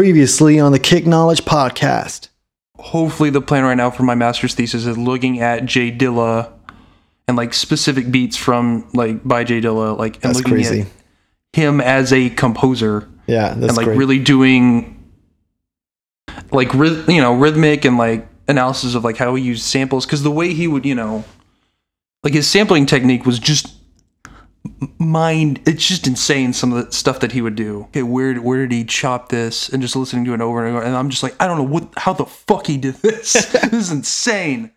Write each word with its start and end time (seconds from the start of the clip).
Previously 0.00 0.58
on 0.58 0.72
the 0.72 0.78
Kick 0.78 1.06
Knowledge 1.06 1.42
podcast. 1.44 2.28
hopefully 2.78 3.28
the 3.28 3.42
plan 3.42 3.64
right 3.64 3.74
now 3.76 3.90
for 3.90 4.02
my 4.02 4.14
master's 4.14 4.54
thesis 4.54 4.86
is 4.86 4.96
looking 4.96 5.40
at 5.40 5.66
J 5.66 5.92
Dilla 5.92 6.50
and 7.28 7.36
like 7.36 7.52
specific 7.52 8.10
beats 8.10 8.34
from 8.34 8.88
like 8.94 9.22
by 9.22 9.44
J 9.44 9.60
Dilla, 9.60 9.98
like 9.98 10.14
and 10.14 10.22
That's 10.22 10.38
looking 10.38 10.52
crazy. 10.54 10.80
at 10.80 10.86
him 11.52 11.82
as 11.82 12.14
a 12.14 12.30
composer 12.30 13.10
Yeah, 13.26 13.48
that's 13.52 13.68
and 13.68 13.76
like 13.76 13.84
great. 13.84 13.98
really 13.98 14.18
doing 14.18 15.04
like 16.50 16.72
you 16.72 17.20
know 17.20 17.34
rhythmic 17.34 17.84
and 17.84 17.98
like 17.98 18.26
analysis 18.48 18.94
of 18.94 19.04
like 19.04 19.18
how 19.18 19.34
he 19.34 19.42
used 19.44 19.64
samples 19.64 20.06
because 20.06 20.22
the 20.22 20.30
way 20.30 20.54
he 20.54 20.66
would 20.66 20.86
you 20.86 20.94
know 20.94 21.24
like 22.24 22.32
his 22.32 22.48
sampling 22.48 22.86
technique 22.86 23.26
was 23.26 23.38
just 23.38 23.70
mind 24.98 25.60
it's 25.66 25.86
just 25.86 26.06
insane 26.06 26.52
some 26.52 26.72
of 26.72 26.84
the 26.84 26.92
stuff 26.92 27.20
that 27.20 27.32
he 27.32 27.40
would 27.40 27.56
do. 27.56 27.82
Okay 27.84 28.02
where 28.02 28.34
where 28.36 28.66
did 28.66 28.72
he 28.72 28.84
chop 28.84 29.28
this? 29.30 29.68
And 29.68 29.82
just 29.82 29.96
listening 29.96 30.24
to 30.26 30.34
it 30.34 30.40
over 30.40 30.64
and 30.64 30.76
over 30.76 30.84
and 30.84 30.96
i'm 30.96 31.10
just 31.10 31.22
like 31.22 31.34
i 31.40 31.46
don't 31.46 31.58
know 31.58 31.64
what 31.64 31.92
how 31.96 32.12
the 32.12 32.26
fuck 32.26 32.66
he 32.66 32.76
did 32.76 32.94
this. 32.96 33.32
This 33.70 33.72
is 33.72 33.92
insane. 33.92 34.72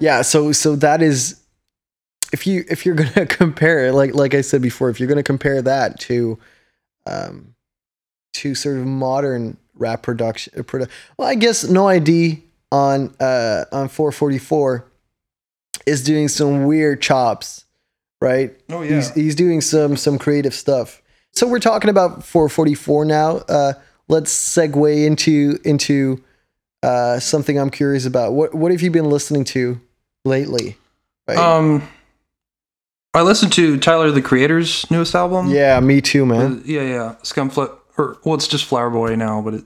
Yeah, 0.00 0.22
so 0.22 0.52
so 0.52 0.76
that 0.76 1.02
is 1.02 1.40
if 2.32 2.46
you 2.46 2.64
if 2.68 2.84
you're 2.86 2.94
gonna 2.94 3.26
compare 3.42 3.86
it, 3.86 3.92
like 3.94 4.14
like 4.14 4.34
I 4.34 4.40
said 4.42 4.62
before, 4.62 4.90
if 4.90 5.00
you're 5.00 5.08
gonna 5.08 5.22
compare 5.22 5.62
that 5.62 6.00
to 6.00 6.38
um 7.06 7.54
to 8.34 8.54
sort 8.54 8.76
of 8.78 8.86
modern 8.86 9.56
rap 9.74 10.02
production 10.02 10.52
uh, 10.58 10.62
produ- 10.62 10.90
well 11.16 11.28
I 11.28 11.34
guess 11.34 11.64
No 11.64 11.86
I.D. 11.88 12.42
on 12.72 13.14
uh 13.20 13.64
on 13.72 13.88
444 13.88 14.84
is 15.86 16.02
doing 16.04 16.28
some 16.28 16.64
weird 16.64 17.00
chops, 17.00 17.64
right? 18.20 18.54
Oh, 18.68 18.82
He's 18.82 19.08
yeah. 19.08 19.14
he's 19.22 19.34
doing 19.34 19.60
some 19.60 19.96
some 19.96 20.18
creative 20.18 20.54
stuff. 20.54 21.00
So 21.32 21.46
we're 21.46 21.60
talking 21.60 21.90
about 21.90 22.24
444 22.24 23.04
now. 23.04 23.36
Uh 23.48 23.72
let's 24.08 24.32
segue 24.34 25.06
into 25.06 25.58
into 25.64 26.22
uh 26.82 27.18
something 27.20 27.58
I'm 27.58 27.70
curious 27.70 28.04
about. 28.06 28.32
What 28.32 28.54
what 28.54 28.70
have 28.72 28.82
you 28.82 28.90
been 28.90 29.08
listening 29.08 29.44
to 29.44 29.80
lately? 30.24 30.76
Right? 31.26 31.38
um 31.38 31.88
i 33.18 33.22
listened 33.22 33.52
to 33.52 33.76
tyler 33.78 34.10
the 34.10 34.22
creator's 34.22 34.88
newest 34.90 35.14
album 35.14 35.50
yeah, 35.50 35.78
me 35.80 36.00
too, 36.00 36.22
Uh, 36.22 36.26
man. 36.26 36.62
yeah, 36.64 36.82
yeah. 36.82 37.14
Scumfuck, 37.22 37.78
or 37.96 38.16
well, 38.24 38.34
it's 38.34 38.46
just 38.48 38.64
Flower 38.64 38.90
Boy 38.90 39.16
now, 39.16 39.42
but 39.42 39.54
it 39.54 39.64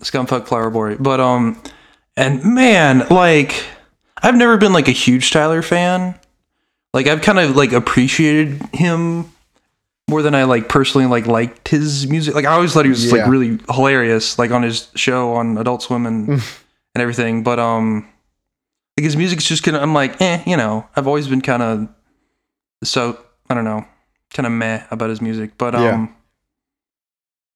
Scumfuck 0.00 0.46
Flower 0.46 0.70
Boy. 0.70 0.96
But 0.96 1.20
um, 1.20 1.60
and 2.16 2.44
man, 2.44 3.06
like 3.10 3.64
I've 4.22 4.36
never 4.36 4.56
been 4.58 4.72
like 4.72 4.88
a 4.88 4.92
huge 4.92 5.30
Tyler 5.30 5.62
fan. 5.62 6.18
Like 6.92 7.06
I've 7.06 7.22
kind 7.22 7.38
of 7.38 7.56
like 7.56 7.72
appreciated 7.72 8.60
him 8.72 9.30
more 10.08 10.22
than 10.22 10.34
I 10.34 10.44
like 10.44 10.68
personally 10.68 11.06
like 11.06 11.26
liked 11.26 11.68
his 11.68 12.06
music. 12.08 12.34
Like 12.34 12.44
I 12.44 12.52
always 12.52 12.72
thought 12.72 12.84
he 12.84 12.90
was 12.90 13.04
Yeah. 13.10 13.22
like 13.22 13.30
really 13.30 13.58
hilarious, 13.70 14.38
like 14.38 14.50
on 14.50 14.62
his 14.62 14.88
show 14.96 15.32
on 15.34 15.56
Adult 15.58 15.82
Swim 15.82 16.06
and 16.06 16.28
and 16.28 16.42
everything. 16.96 17.42
But 17.42 17.58
um, 17.58 18.08
like 18.98 19.04
his 19.04 19.16
music's 19.16 19.44
just 19.46 19.62
kind 19.62 19.76
of 19.76 19.82
I'm 19.82 19.94
like, 19.94 20.20
eh, 20.20 20.42
you 20.46 20.56
know. 20.56 20.86
I've 20.96 21.06
always 21.06 21.28
been 21.28 21.40
kind 21.40 21.62
of 21.62 21.88
so 22.82 23.18
I 23.48 23.54
don't 23.54 23.64
know, 23.64 23.84
kind 24.32 24.46
of 24.46 24.52
meh 24.52 24.84
about 24.90 25.10
his 25.10 25.20
music. 25.20 25.52
But 25.58 25.74
um, 25.74 25.82
Yeah. 25.82 26.06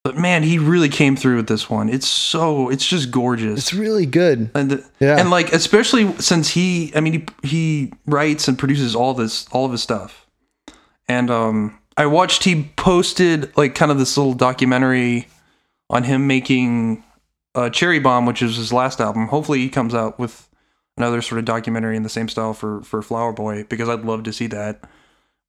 but 0.04 0.16
man, 0.18 0.42
he 0.42 0.58
really 0.58 0.88
came 0.88 1.16
through 1.16 1.36
with 1.36 1.46
this 1.48 1.70
one. 1.70 1.88
It's 1.88 2.06
so 2.08 2.68
it's 2.68 2.86
just 2.86 3.10
gorgeous. 3.10 3.58
It's 3.58 3.74
really 3.74 4.06
good. 4.06 4.50
and 4.54 4.70
the, 4.70 4.84
Yeah. 5.00 5.18
and 5.18 5.30
like 5.30 5.52
especially 5.52 6.12
since 6.18 6.50
he 6.50 6.92
I 6.94 7.00
mean 7.00 7.12
he 7.42 7.48
he 7.48 7.92
writes 8.06 8.48
and 8.48 8.58
produces 8.58 8.94
all 8.94 9.14
this 9.14 9.46
all 9.52 9.64
of 9.64 9.72
his 9.72 9.82
stuff. 9.82 10.26
And 11.08 11.30
um 11.30 11.78
I 11.96 12.06
watched 12.06 12.44
he 12.44 12.64
posted 12.76 13.56
like 13.56 13.74
kind 13.74 13.90
of 13.92 13.98
this 13.98 14.16
little 14.16 14.34
documentary 14.34 15.28
on 15.90 16.02
him 16.02 16.26
making 16.26 17.04
uh, 17.54 17.70
Cherry 17.70 18.00
Bomb, 18.00 18.26
which 18.26 18.42
is 18.42 18.56
his 18.56 18.72
last 18.72 19.00
album. 19.00 19.28
Hopefully 19.28 19.60
he 19.60 19.68
comes 19.68 19.94
out 19.94 20.18
with 20.18 20.48
another 20.96 21.22
sort 21.22 21.38
of 21.38 21.44
documentary 21.44 21.96
in 21.96 22.02
the 22.02 22.08
same 22.08 22.28
style 22.28 22.52
for 22.52 22.82
for 22.82 23.00
Flower 23.00 23.32
Boy 23.32 23.62
because 23.64 23.88
I'd 23.88 24.00
love 24.04 24.24
to 24.24 24.32
see 24.32 24.48
that. 24.48 24.82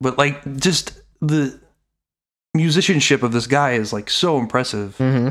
But 0.01 0.17
like 0.17 0.57
just 0.57 0.99
the 1.21 1.59
musicianship 2.53 3.23
of 3.23 3.31
this 3.31 3.47
guy 3.47 3.73
is 3.73 3.91
like 3.93 4.09
so 4.09 4.37
impressive. 4.37 4.95
Mm-hmm. 4.97 5.29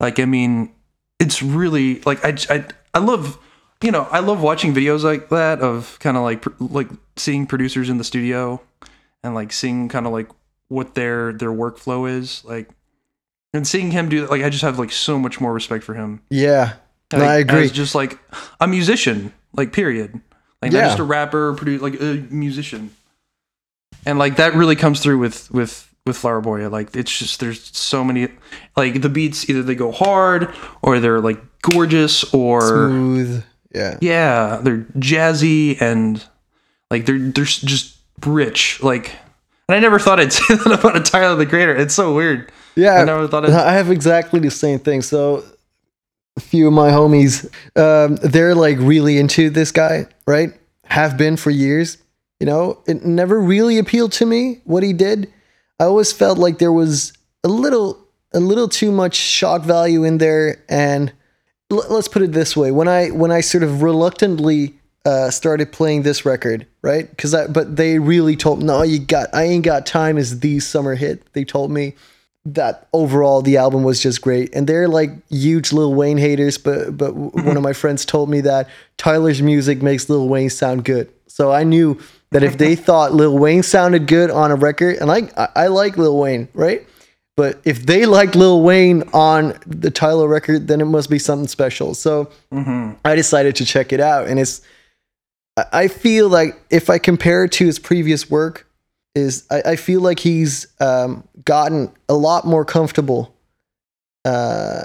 Like, 0.00 0.18
I 0.20 0.24
mean, 0.24 0.72
it's 1.18 1.42
really 1.42 2.00
like 2.00 2.24
I, 2.24 2.36
I, 2.54 2.64
I 2.94 2.98
love, 2.98 3.38
you 3.82 3.90
know, 3.90 4.06
I 4.10 4.20
love 4.20 4.42
watching 4.42 4.74
videos 4.74 5.02
like 5.04 5.28
that 5.30 5.60
of 5.60 5.98
kind 6.00 6.16
of 6.16 6.22
like 6.22 6.42
pr- 6.42 6.50
like 6.60 6.88
seeing 7.16 7.46
producers 7.46 7.88
in 7.88 7.98
the 7.98 8.04
studio 8.04 8.60
and 9.22 9.34
like 9.34 9.52
seeing 9.52 9.88
kind 9.88 10.06
of 10.06 10.12
like 10.12 10.28
what 10.68 10.94
their 10.94 11.32
their 11.32 11.50
workflow 11.52 12.10
is 12.10 12.44
like, 12.44 12.68
and 13.54 13.66
seeing 13.66 13.90
him 13.90 14.08
do 14.08 14.20
that. 14.22 14.30
Like, 14.30 14.42
I 14.42 14.50
just 14.50 14.62
have 14.62 14.78
like 14.78 14.92
so 14.92 15.18
much 15.18 15.40
more 15.40 15.52
respect 15.52 15.84
for 15.84 15.94
him. 15.94 16.20
Yeah. 16.30 16.74
No, 17.12 17.20
Like, 17.20 17.28
I 17.28 17.36
agree. 17.36 17.68
Just 17.70 17.94
like 17.94 18.18
a 18.60 18.66
musician, 18.66 19.32
like 19.54 19.72
period. 19.72 20.20
Like 20.60 20.72
Yeah. 20.72 20.80
not 20.80 20.86
just 20.88 20.98
a 20.98 21.04
rapper, 21.04 21.54
produce 21.54 21.80
like 21.80 22.00
a 22.00 22.26
musician. 22.30 22.90
And 24.06 24.18
like 24.18 24.36
that 24.36 24.54
really 24.54 24.76
comes 24.76 25.00
through 25.00 25.18
with 25.18 25.50
with 25.50 25.92
with 26.06 26.16
Flower 26.16 26.40
Boy. 26.40 26.68
Like 26.68 26.94
it's 26.96 27.18
just 27.18 27.40
there's 27.40 27.76
so 27.76 28.02
many 28.02 28.28
like 28.76 29.02
the 29.02 29.08
beats 29.08 29.50
either 29.50 29.62
they 29.62 29.74
go 29.74 29.92
hard 29.92 30.54
or 30.80 31.00
they're 31.00 31.20
like 31.20 31.40
gorgeous 31.60 32.32
or 32.32 32.62
Smooth. 32.62 33.44
Yeah. 33.74 33.98
yeah, 34.00 34.60
they're 34.62 34.86
jazzy 34.96 35.78
and 35.82 36.24
like 36.90 37.04
they're 37.04 37.18
they're 37.18 37.44
just 37.44 37.98
rich. 38.24 38.82
Like 38.82 39.12
and 39.68 39.76
I 39.76 39.80
never 39.80 39.98
thought 39.98 40.20
I'd 40.20 40.32
say 40.32 40.54
that 40.54 40.78
about 40.78 40.96
a 40.96 41.00
Tyler 41.00 41.36
the 41.36 41.46
Creator. 41.46 41.76
It's 41.76 41.94
so 41.94 42.14
weird. 42.14 42.50
Yeah. 42.76 42.94
I 42.94 43.04
never 43.04 43.26
thought 43.26 43.44
it 43.44 43.50
I 43.50 43.72
have 43.72 43.90
exactly 43.90 44.38
the 44.40 44.50
same 44.50 44.78
thing. 44.78 45.02
So 45.02 45.44
a 46.36 46.40
few 46.40 46.68
of 46.68 46.74
my 46.74 46.90
homies, 46.90 47.50
um, 47.76 48.16
they're 48.16 48.54
like 48.54 48.78
really 48.78 49.18
into 49.18 49.50
this 49.50 49.72
guy, 49.72 50.06
right? 50.26 50.52
Have 50.84 51.16
been 51.16 51.36
for 51.36 51.50
years. 51.50 51.98
You 52.40 52.46
know, 52.46 52.82
it 52.86 53.04
never 53.04 53.40
really 53.40 53.78
appealed 53.78 54.12
to 54.12 54.26
me 54.26 54.60
what 54.64 54.82
he 54.82 54.92
did. 54.92 55.32
I 55.80 55.84
always 55.84 56.12
felt 56.12 56.38
like 56.38 56.58
there 56.58 56.72
was 56.72 57.12
a 57.44 57.48
little 57.48 58.06
a 58.32 58.40
little 58.40 58.68
too 58.68 58.92
much 58.92 59.14
shock 59.14 59.62
value 59.62 60.04
in 60.04 60.18
there. 60.18 60.62
And 60.68 61.12
l- 61.70 61.84
let's 61.88 62.08
put 62.08 62.22
it 62.22 62.32
this 62.32 62.56
way. 62.56 62.70
When 62.70 62.88
i 62.88 63.08
when 63.08 63.30
i 63.30 63.40
sort 63.40 63.62
of 63.62 63.82
reluctantly 63.82 64.74
uh, 65.04 65.30
started 65.30 65.70
playing 65.70 66.02
this 66.02 66.26
record 66.26 66.66
right? 66.82 67.08
Because 67.08 67.32
i 67.34 67.46
but 67.46 67.76
they 67.76 67.98
really 67.98 68.36
told 68.36 68.62
no 68.62 68.82
you 68.82 68.98
got 68.98 69.28
i 69.32 69.44
ain't 69.44 69.64
got 69.64 69.86
time 69.86 70.18
is 70.18 70.40
the 70.40 70.60
summer 70.60 70.94
hit. 70.94 71.32
They 71.32 71.44
told 71.44 71.70
me 71.70 71.94
that 72.44 72.88
overall 72.92 73.42
the 73.42 73.56
album 73.56 73.82
was 73.82 74.00
just 74.00 74.20
great. 74.20 74.54
And 74.54 74.66
they're 74.66 74.88
like 74.88 75.10
huge 75.28 75.72
lil 75.72 75.94
wayne 75.94 76.18
haters 76.18 76.58
but 76.58 76.96
but 76.96 77.14
one 77.14 77.56
of 77.56 77.62
my 77.62 77.72
friends 77.72 78.04
told 78.04 78.28
me 78.28 78.40
that 78.42 78.68
tyler's 78.98 79.42
music 79.42 79.82
makes 79.82 80.08
lil 80.08 80.28
wayne 80.28 80.50
sound 80.50 80.84
good. 80.84 81.10
So 81.26 81.52
i 81.52 81.64
knew 81.64 81.98
that 82.32 82.42
if 82.42 82.58
they 82.58 82.74
thought 82.86 83.12
lil 83.14 83.36
wayne 83.38 83.62
sounded 83.62 84.06
good 84.06 84.30
on 84.30 84.50
a 84.50 84.54
record 84.56 84.96
and 84.96 85.10
i 85.10 85.48
i, 85.54 85.66
like 85.68 85.96
lil 85.96 86.18
wayne 86.18 86.48
right 86.54 86.86
but 87.36 87.60
if 87.66 87.84
they 87.84 88.06
liked 88.06 88.34
Lil 88.34 88.62
Wayne 88.62 89.02
on 89.12 89.58
the 89.66 89.90
Tyler 89.90 90.26
record, 90.26 90.68
then 90.68 90.80
it 90.80 90.86
must 90.86 91.10
be 91.10 91.18
something 91.18 91.48
special. 91.48 91.92
So 91.92 92.30
I 93.04 93.14
decided 93.14 93.56
to 93.56 93.66
check 93.66 93.92
it 93.92 94.00
out, 94.00 94.26
and 94.26 94.40
it's. 94.40 94.62
I- 95.58 95.66
I 95.70 95.88
feel 95.88 96.30
like 96.30 96.58
if 96.70 96.88
I 96.88 96.96
compare 96.96 97.44
it 97.44 97.52
to 97.52 97.66
his 97.66 97.78
previous 97.78 98.30
work, 98.30 98.66
is 99.14 99.44
I, 99.50 99.60
I 99.72 99.76
feel 99.76 100.00
like 100.00 100.18
he's 100.18 100.66
um, 100.80 101.28
gotten 101.44 101.92
a 102.08 102.14
lot 102.14 102.46
more 102.46 102.64
comfortable 102.64 103.34
uh, 104.24 104.84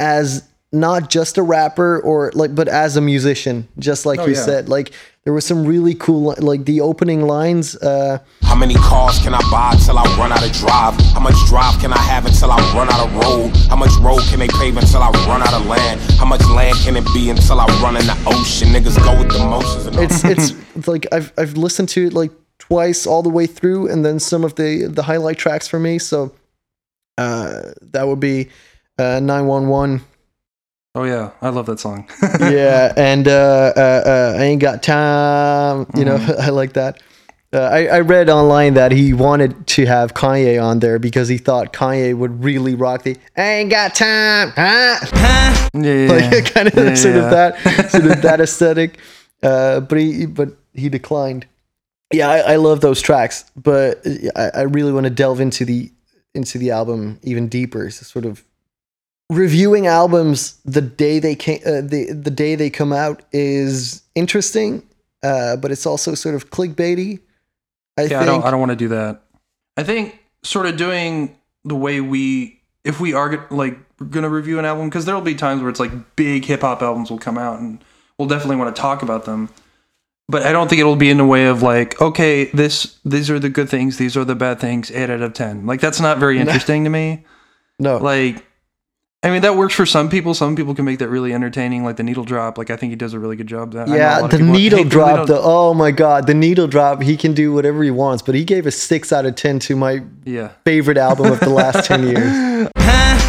as 0.00 0.48
not 0.72 1.08
just 1.08 1.38
a 1.38 1.42
rapper 1.42 2.00
or 2.00 2.32
like, 2.34 2.52
but 2.52 2.66
as 2.66 2.96
a 2.96 3.00
musician, 3.00 3.68
just 3.78 4.06
like 4.06 4.18
Oh, 4.18 4.26
you 4.26 4.34
yeah. 4.34 4.44
said. 4.44 4.68
Like 4.68 4.92
there 5.24 5.32
was 5.34 5.44
some 5.44 5.66
really 5.66 5.94
cool, 5.94 6.34
like 6.38 6.64
the 6.64 6.80
opening 6.80 7.22
lines. 7.26 7.76
Uh, 7.76 8.18
How 8.42 8.56
many 8.56 8.74
cars 8.74 9.18
can 9.18 9.34
I 9.34 9.40
buy 9.50 9.76
till 9.84 9.98
I 9.98 10.04
run 10.16 10.32
out 10.32 10.44
of 10.44 10.52
drive? 10.52 10.94
How 11.12 11.20
much 11.20 11.34
drive 11.46 11.78
can 11.80 11.92
I 11.92 11.98
have 11.98 12.24
until 12.24 12.50
I 12.50 12.56
run 12.74 12.88
out 12.90 13.06
of 13.06 13.14
road? 13.14 13.54
How 13.68 13.76
much 13.76 13.92
road 14.00 14.22
can 14.30 14.38
they 14.38 14.48
pave 14.48 14.76
until 14.76 15.02
I 15.02 15.10
run 15.28 15.42
out 15.42 15.52
of 15.52 15.66
land? 15.66 16.00
How 16.18 16.24
much 16.24 16.40
land 16.48 16.76
can 16.78 16.96
it 16.96 17.04
be 17.12 17.28
until 17.28 17.60
I 17.60 17.66
run 17.82 17.96
in 17.96 18.06
the 18.06 18.16
ocean? 18.26 18.68
Niggas 18.68 18.96
go 19.04 19.18
with 19.18 19.30
the 19.30 19.44
motions 19.44 19.86
and 19.86 19.96
it's 19.98 20.24
it's 20.24 20.88
like 20.88 21.06
I've 21.12 21.32
I've 21.36 21.56
listened 21.56 21.90
to 21.90 22.06
it 22.06 22.12
like 22.14 22.30
twice 22.58 23.06
all 23.06 23.22
the 23.22 23.28
way 23.28 23.46
through, 23.46 23.88
and 23.90 24.04
then 24.04 24.20
some 24.20 24.42
of 24.42 24.54
the 24.54 24.86
the 24.86 25.02
highlight 25.02 25.36
tracks 25.36 25.68
for 25.68 25.78
me. 25.78 25.98
So 25.98 26.32
uh, 27.18 27.72
that 27.92 28.06
would 28.06 28.20
be 28.20 28.48
uh, 28.98 29.20
nine 29.20 29.46
one 29.46 29.68
one. 29.68 30.00
Oh 30.94 31.04
yeah, 31.04 31.30
I 31.40 31.50
love 31.50 31.66
that 31.66 31.78
song. 31.78 32.08
Yeah, 32.40 32.92
and 32.96 33.28
uh, 33.28 33.72
uh, 33.76 33.80
uh, 33.80 34.36
I 34.38 34.42
ain't 34.44 34.60
got 34.60 34.82
time. 34.82 35.86
You 35.96 36.04
know, 36.04 36.16
I 36.40 36.50
like 36.50 36.72
that. 36.72 37.00
Uh, 37.52 37.60
I, 37.60 37.86
I 37.86 38.00
read 38.00 38.28
online 38.28 38.74
that 38.74 38.92
he 38.92 39.12
wanted 39.12 39.66
to 39.68 39.86
have 39.86 40.14
Kanye 40.14 40.62
on 40.62 40.78
there 40.78 40.98
because 41.00 41.28
he 41.28 41.36
thought 41.38 41.72
Kanye 41.72 42.16
would 42.16 42.42
really 42.44 42.74
rock 42.74 43.02
the 43.02 43.16
"Ain't 43.36 43.70
got 43.70 43.94
time," 43.94 44.52
huh? 44.56 45.68
Yeah, 45.74 45.92
yeah, 45.92 46.12
like 46.12 46.32
yeah. 46.32 46.40
kind 46.50 46.68
of 46.68 46.74
Yeah, 46.74 46.94
sort 46.94 47.16
of 47.16 47.30
that 47.30 47.90
sort 47.90 48.04
of 48.06 48.22
that 48.22 48.40
aesthetic. 48.40 48.98
Uh, 49.42 49.80
but 49.80 49.98
he 49.98 50.26
but 50.26 50.50
he 50.74 50.88
declined. 50.88 51.46
Yeah, 52.12 52.28
I, 52.28 52.38
I 52.52 52.56
love 52.56 52.80
those 52.80 53.00
tracks, 53.00 53.44
but 53.56 54.04
I, 54.34 54.50
I 54.54 54.62
really 54.62 54.92
want 54.92 55.04
to 55.04 55.10
delve 55.10 55.40
into 55.40 55.64
the 55.64 55.90
into 56.34 56.58
the 56.58 56.72
album 56.72 57.20
even 57.22 57.48
deeper. 57.48 57.90
So 57.90 58.04
sort 58.04 58.26
of 58.26 58.44
reviewing 59.30 59.86
albums 59.86 60.58
the 60.64 60.82
day 60.82 61.18
they 61.18 61.34
came 61.34 61.60
uh, 61.64 61.80
the 61.80 62.12
the 62.12 62.30
day 62.30 62.56
they 62.56 62.68
come 62.68 62.92
out 62.92 63.22
is 63.32 64.02
interesting, 64.14 64.82
uh, 65.22 65.56
but 65.56 65.70
it's 65.70 65.86
also 65.86 66.14
sort 66.14 66.34
of 66.34 66.50
clickbaity. 66.50 67.20
I 67.96 68.02
Yeah, 68.02 68.08
think. 68.08 68.22
I 68.22 68.26
don't. 68.26 68.44
I 68.44 68.50
don't 68.50 68.60
want 68.60 68.70
to 68.70 68.76
do 68.76 68.88
that. 68.88 69.22
I 69.76 69.84
think 69.84 70.18
sort 70.42 70.66
of 70.66 70.76
doing 70.76 71.36
the 71.64 71.76
way 71.76 72.00
we, 72.00 72.60
if 72.84 73.00
we 73.00 73.14
are 73.14 73.46
like 73.50 73.78
going 73.98 74.24
to 74.24 74.28
review 74.28 74.58
an 74.58 74.64
album, 74.64 74.88
because 74.88 75.04
there 75.04 75.14
will 75.14 75.22
be 75.22 75.34
times 75.34 75.62
where 75.62 75.70
it's 75.70 75.80
like 75.80 76.16
big 76.16 76.44
hip 76.44 76.62
hop 76.62 76.82
albums 76.82 77.10
will 77.10 77.18
come 77.18 77.38
out, 77.38 77.60
and 77.60 77.82
we'll 78.18 78.28
definitely 78.28 78.56
want 78.56 78.74
to 78.74 78.80
talk 78.80 79.02
about 79.02 79.24
them. 79.24 79.48
But 80.28 80.42
I 80.44 80.52
don't 80.52 80.68
think 80.68 80.80
it'll 80.80 80.94
be 80.96 81.10
in 81.10 81.16
the 81.18 81.24
way 81.24 81.46
of 81.46 81.62
like, 81.62 82.00
okay, 82.00 82.44
this 82.46 82.98
these 83.04 83.30
are 83.30 83.38
the 83.38 83.48
good 83.48 83.68
things, 83.68 83.96
these 83.96 84.16
are 84.16 84.24
the 84.24 84.34
bad 84.36 84.60
things, 84.60 84.90
eight 84.90 85.10
out 85.10 85.22
of 85.22 85.34
ten. 85.34 85.66
Like 85.66 85.80
that's 85.80 86.00
not 86.00 86.18
very 86.18 86.38
interesting 86.40 86.84
to 86.84 86.90
me. 86.90 87.24
no. 87.78 87.98
Like, 87.98 88.44
I 89.22 89.28
mean, 89.28 89.42
that 89.42 89.54
works 89.54 89.74
for 89.74 89.84
some 89.84 90.08
people. 90.08 90.32
Some 90.32 90.56
people 90.56 90.74
can 90.74 90.86
make 90.86 90.98
that 91.00 91.08
really 91.10 91.34
entertaining, 91.34 91.84
like 91.84 91.96
the 91.96 92.02
needle 92.02 92.24
drop. 92.24 92.56
Like 92.56 92.70
I 92.70 92.76
think 92.76 92.88
he 92.90 92.96
does 92.96 93.12
a 93.12 93.18
really 93.18 93.36
good 93.36 93.48
job. 93.48 93.72
That 93.72 93.82
I 93.82 93.90
know 93.90 93.94
a 93.94 93.98
Yeah, 93.98 94.26
the 94.26 94.38
needle 94.38 94.78
hate- 94.82 94.84
really 94.84 94.88
drop. 94.90 95.16
don't- 95.16 95.26
The 95.26 95.40
oh 95.42 95.74
my 95.74 95.90
god, 95.90 96.26
the 96.26 96.32
needle 96.32 96.66
drop. 96.66 97.02
He 97.02 97.18
can 97.18 97.34
do 97.34 97.52
whatever 97.52 97.82
he 97.82 97.90
wants, 97.90 98.22
but 98.22 98.34
he 98.34 98.44
gave 98.44 98.64
a 98.66 98.70
six 98.70 99.12
out 99.12 99.26
of 99.26 99.34
ten 99.34 99.58
to 99.60 99.76
my 99.76 100.02
yeah, 100.24 100.52
favorite 100.64 100.96
album 100.96 101.32
of 101.32 101.40
the 101.40 101.50
last 101.50 101.84
ten 101.86 102.04
years. 102.04 102.70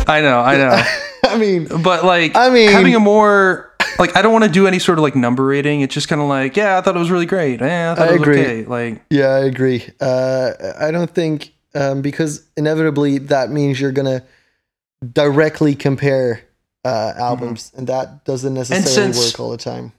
I 0.07 0.21
know, 0.21 0.39
I 0.39 0.55
know. 0.57 0.81
I 1.29 1.37
mean, 1.37 1.67
But 1.83 2.05
like, 2.05 2.35
I 2.37 2.49
mean- 2.49 2.71
having 2.71 2.95
a 2.95 2.99
more 2.99 3.69
like, 3.99 4.15
I 4.15 4.21
don't 4.21 4.31
want 4.31 4.45
to 4.45 4.49
do 4.49 4.67
any 4.67 4.79
sort 4.79 4.97
of 4.97 5.03
like 5.03 5.15
number 5.17 5.45
rating. 5.45 5.81
It's 5.81 5.93
just 5.93 6.07
kind 6.07 6.21
of 6.21 6.27
like, 6.29 6.55
yeah, 6.55 6.77
I 6.77 6.81
thought 6.81 6.95
it 6.95 6.99
was 6.99 7.11
really 7.11 7.25
great. 7.25 7.59
Yeah, 7.59 7.91
I 7.91 7.95
thought 7.95 8.07
I 8.07 8.11
it 8.15 8.19
was 8.19 8.21
agree. 8.21 8.39
okay. 8.41 8.63
Like, 8.65 9.01
yeah, 9.09 9.27
I 9.27 9.39
agree. 9.39 9.85
Uh, 9.99 10.51
I 10.79 10.89
don't 10.91 11.11
think 11.11 11.53
um, 11.75 12.01
because 12.01 12.45
inevitably 12.55 13.17
that 13.17 13.49
means 13.51 13.79
you're 13.79 13.91
gonna 13.91 14.23
directly 15.13 15.75
compare 15.75 16.43
uh, 16.85 17.13
albums, 17.17 17.71
and 17.75 17.87
that 17.87 18.25
doesn't 18.25 18.53
necessarily 18.53 19.17
work 19.17 19.39
all 19.39 19.51
the 19.51 19.57
time. 19.57 19.93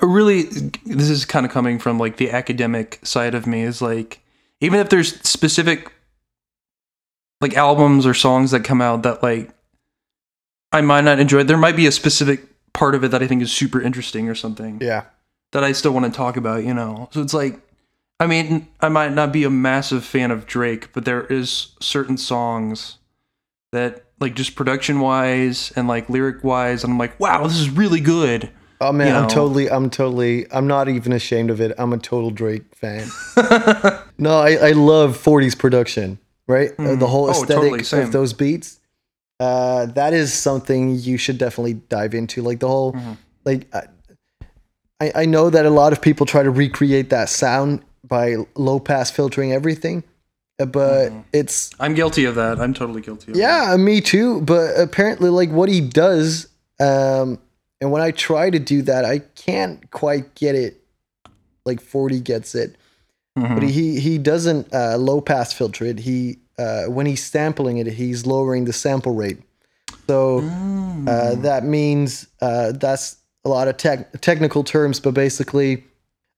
Really, 0.00 0.42
this 0.42 1.10
is 1.10 1.24
kind 1.24 1.44
of 1.44 1.52
coming 1.52 1.78
from 1.78 1.98
like 1.98 2.16
the 2.16 2.30
academic 2.30 2.98
side 3.02 3.34
of 3.34 3.46
me. 3.46 3.62
Is 3.62 3.82
like, 3.82 4.20
even 4.60 4.80
if 4.80 4.88
there's 4.88 5.20
specific 5.20 5.92
like 7.40 7.56
albums 7.56 8.06
or 8.06 8.14
songs 8.14 8.52
that 8.52 8.64
come 8.64 8.80
out 8.80 9.02
that 9.02 9.22
like 9.22 9.50
I 10.72 10.80
might 10.80 11.04
not 11.04 11.18
enjoy, 11.20 11.42
there 11.42 11.56
might 11.56 11.76
be 11.76 11.86
a 11.86 11.92
specific 11.92 12.46
part 12.72 12.94
of 12.94 13.04
it 13.04 13.10
that 13.10 13.22
I 13.22 13.26
think 13.26 13.42
is 13.42 13.52
super 13.52 13.80
interesting 13.80 14.28
or 14.28 14.34
something. 14.34 14.78
Yeah, 14.80 15.04
that 15.52 15.62
I 15.64 15.72
still 15.72 15.92
want 15.92 16.06
to 16.06 16.16
talk 16.16 16.36
about, 16.36 16.64
you 16.64 16.74
know. 16.74 17.08
So 17.12 17.20
it's 17.20 17.34
like 17.34 17.60
I 18.22 18.26
mean, 18.28 18.68
I 18.80 18.88
might 18.88 19.12
not 19.12 19.32
be 19.32 19.42
a 19.42 19.50
massive 19.50 20.04
fan 20.04 20.30
of 20.30 20.46
Drake, 20.46 20.92
but 20.92 21.04
there 21.04 21.24
is 21.26 21.72
certain 21.80 22.16
songs 22.16 22.98
that 23.72 24.04
like 24.22 24.34
just 24.34 24.54
production 24.54 25.00
wise 25.00 25.72
and 25.76 25.86
like 25.88 26.08
lyric 26.08 26.42
wise, 26.42 26.84
and 26.84 26.92
I'm 26.92 26.98
like, 26.98 27.18
wow, 27.20 27.42
this 27.46 27.58
is 27.58 27.68
really 27.68 28.00
good. 28.00 28.50
Oh 28.80 28.90
man, 28.92 29.08
You 29.08 29.14
I'm 29.14 29.28
totally, 29.28 29.70
I'm 29.70 29.90
totally, 29.90 30.50
I'm 30.50 30.66
not 30.66 30.88
even 30.88 31.12
ashamed 31.12 31.50
of 31.50 31.60
it. 31.60 31.72
I'm 31.78 31.92
a 31.92 31.98
total 31.98 32.30
Drake 32.30 32.74
fan. 32.74 33.06
no, 34.18 34.38
I, 34.40 34.54
I 34.54 34.70
love 34.72 35.16
40s 35.16 35.56
production, 35.58 36.18
right? 36.48 36.70
Uh, 36.78 36.96
the 36.96 37.06
whole 37.06 37.26
Oh, 37.26 37.30
aesthetic 37.30 37.84
totally, 37.84 38.02
of 38.02 38.10
those 38.12 38.32
beats. 38.32 38.80
Uh, 39.38 39.86
that 39.86 40.12
is 40.12 40.32
something 40.32 40.96
you 40.96 41.16
should 41.16 41.38
definitely 41.38 41.74
dive 41.74 42.14
into. 42.14 42.42
Like 42.42 42.58
the 42.60 42.68
whole, 42.68 42.92
Mm-hmm. 42.94 43.12
like, 43.44 43.72
I, 45.00 45.12
I 45.14 45.24
know 45.26 45.50
that 45.50 45.66
a 45.66 45.70
lot 45.70 45.92
of 45.92 46.00
people 46.00 46.26
try 46.26 46.42
to 46.42 46.50
recreate 46.50 47.10
that 47.10 47.28
sound 47.28 47.82
by 48.04 48.36
low 48.56 48.78
pass 48.80 49.10
filtering 49.10 49.52
everything, 49.52 50.04
but 50.66 51.10
Mm-hmm. 51.10 51.20
it's 51.32 51.70
I'm 51.80 51.94
guilty 51.94 52.24
of 52.24 52.34
that. 52.36 52.60
I'm 52.60 52.74
totally 52.74 53.00
guilty 53.02 53.32
of 53.32 53.36
that. 53.36 53.40
yeah, 53.40 53.76
me 53.76 54.00
too. 54.00 54.40
But 54.42 54.78
apparently, 54.78 55.30
like 55.30 55.50
what 55.50 55.68
he 55.68 55.80
does, 55.80 56.48
um, 56.80 57.38
and 57.80 57.90
when 57.90 58.02
I 58.02 58.10
try 58.12 58.50
to 58.50 58.58
do 58.58 58.82
that, 58.82 59.04
I 59.04 59.18
can't 59.20 59.90
quite 59.90 60.34
get 60.34 60.54
it 60.54 60.82
like 61.64 61.80
40 61.80 62.20
gets 62.20 62.54
it. 62.54 62.76
Mhm. 63.38 63.54
But 63.54 63.62
he 63.64 63.98
he 64.00 64.18
doesn't 64.18 64.72
uh, 64.74 64.96
low 64.98 65.20
pass 65.20 65.52
filter 65.52 65.84
it. 65.86 65.98
He 66.00 66.38
uh, 66.58 66.84
when 66.84 67.06
he's 67.06 67.24
sampling 67.24 67.78
it, 67.78 67.86
he's 67.86 68.26
lowering 68.26 68.66
the 68.66 68.72
sample 68.72 69.14
rate. 69.14 69.38
So 70.06 70.38
uh, 71.06 71.36
that 71.36 71.64
means 71.64 72.26
uh, 72.42 72.72
that's 72.72 73.16
a 73.44 73.48
lot 73.48 73.68
of 73.68 73.76
tech 73.78 74.20
technical 74.20 74.62
terms, 74.64 75.00
but 75.00 75.14
basically, 75.14 75.84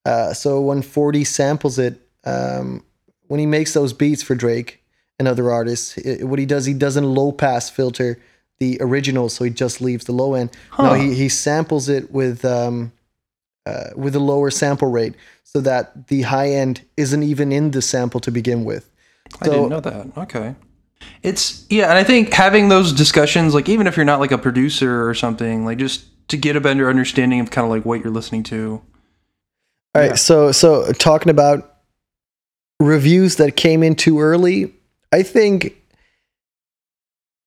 uh, 0.05 0.32
so 0.35 0.61
when 0.61 0.82
40 0.82 1.25
samples 1.25 1.79
it, 1.79 2.00
um, 2.25 2.85
when 3.35 3.41
he 3.41 3.47
makes 3.47 3.75
those 3.75 3.93
beats 3.93 4.23
for 4.23 4.37
Drake 4.37 4.81
and 5.19 5.27
other 5.27 5.51
artists, 5.51 5.99
i 5.99 6.23
what 6.23 6.39
he 6.39 6.47
does, 6.47 6.67
he 6.67 6.73
doesn't 6.73 7.03
low 7.03 7.33
pass 7.33 7.69
filter 7.69 8.21
the 8.61 8.79
original, 8.81 9.29
so 9.29 9.43
he 9.43 9.51
just 9.51 9.81
leaves 9.81 10.05
the 10.05 10.13
low 10.13 10.35
end. 10.35 10.57
No, 10.79 10.95
he 10.95 11.15
he 11.15 11.29
samples 11.29 11.89
it 11.89 12.13
with 12.13 12.45
um, 12.45 12.93
uh, 13.67 13.91
with 13.97 14.15
a 14.15 14.21
lower 14.21 14.53
sample 14.53 14.89
rate, 14.89 15.15
so 15.43 15.61
that 15.63 16.07
the 16.07 16.23
high 16.23 16.51
end 16.51 16.83
isn't 16.97 17.25
even 17.25 17.51
in 17.51 17.73
the 17.73 17.83
sample 17.83 18.21
to 18.21 18.31
begin 18.31 18.65
with. 18.65 18.89
I 19.41 19.47
didn't 19.47 19.69
know 19.69 19.81
that. 19.81 20.17
Okay. 20.17 20.55
It's 21.25 21.67
yeah, 21.69 21.89
and 21.89 21.99
I 21.99 22.05
think 22.05 22.33
having 22.33 22.69
those 22.69 22.93
discussions, 22.93 23.53
like 23.53 23.69
even 23.69 23.89
if 23.89 23.97
you're 23.97 24.07
not 24.07 24.21
like 24.21 24.31
a 24.31 24.39
producer 24.39 25.09
or 25.09 25.13
something, 25.13 25.65
like 25.65 25.79
just 25.79 26.07
to 26.29 26.37
get 26.37 26.55
a 26.55 26.61
better 26.61 26.89
understanding 26.89 27.41
of 27.41 27.51
kind 27.51 27.65
of 27.65 27.71
like 27.73 27.85
what 27.85 28.01
you're 28.01 28.13
listening 28.13 28.45
to. 28.45 28.81
All 29.97 30.03
right, 30.03 30.17
so 30.17 30.53
so 30.53 30.93
talking 30.93 31.31
about 31.31 31.74
reviews 32.85 33.37
that 33.37 33.57
came 33.57 33.83
in 33.83 33.95
too 33.95 34.21
early, 34.21 34.73
I 35.13 35.23
think 35.23 35.77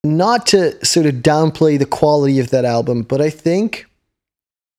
not 0.03 0.47
to 0.47 0.83
sort 0.85 1.05
of 1.05 1.15
downplay 1.15 1.77
the 1.77 1.85
quality 1.85 2.39
of 2.39 2.49
that 2.49 2.65
album, 2.65 3.03
but 3.03 3.21
I 3.21 3.29
think 3.29 3.85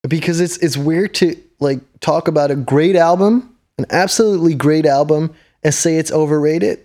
because 0.09 0.41
it's 0.41 0.57
it's 0.59 0.77
weird 0.77 1.15
to 1.15 1.37
like 1.61 1.81
talk 2.01 2.29
about 2.29 2.51
a 2.51 2.57
great 2.57 2.97
album, 2.97 3.55
an 3.79 3.87
absolutely 3.91 4.55
great 4.55 4.87
album, 4.87 5.35
and 5.63 5.75
say 5.75 5.97
it's 5.97 6.13
overrated. 6.13 6.85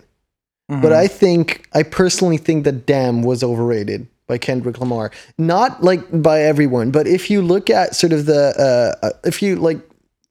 But 0.68 0.92
I 0.92 1.06
think 1.08 1.68
I 1.74 1.82
personally 1.82 2.38
think 2.38 2.64
that 2.64 2.86
"Damn" 2.86 3.22
was 3.22 3.42
overrated 3.42 4.06
by 4.26 4.38
Kendrick 4.38 4.78
Lamar. 4.78 5.10
Not 5.36 5.82
like 5.82 6.00
by 6.22 6.42
everyone, 6.42 6.90
but 6.90 7.06
if 7.06 7.30
you 7.30 7.42
look 7.42 7.68
at 7.68 7.94
sort 7.94 8.12
of 8.12 8.26
the 8.26 8.96
uh, 9.02 9.06
uh, 9.06 9.10
if 9.24 9.42
you 9.42 9.56
like, 9.56 9.78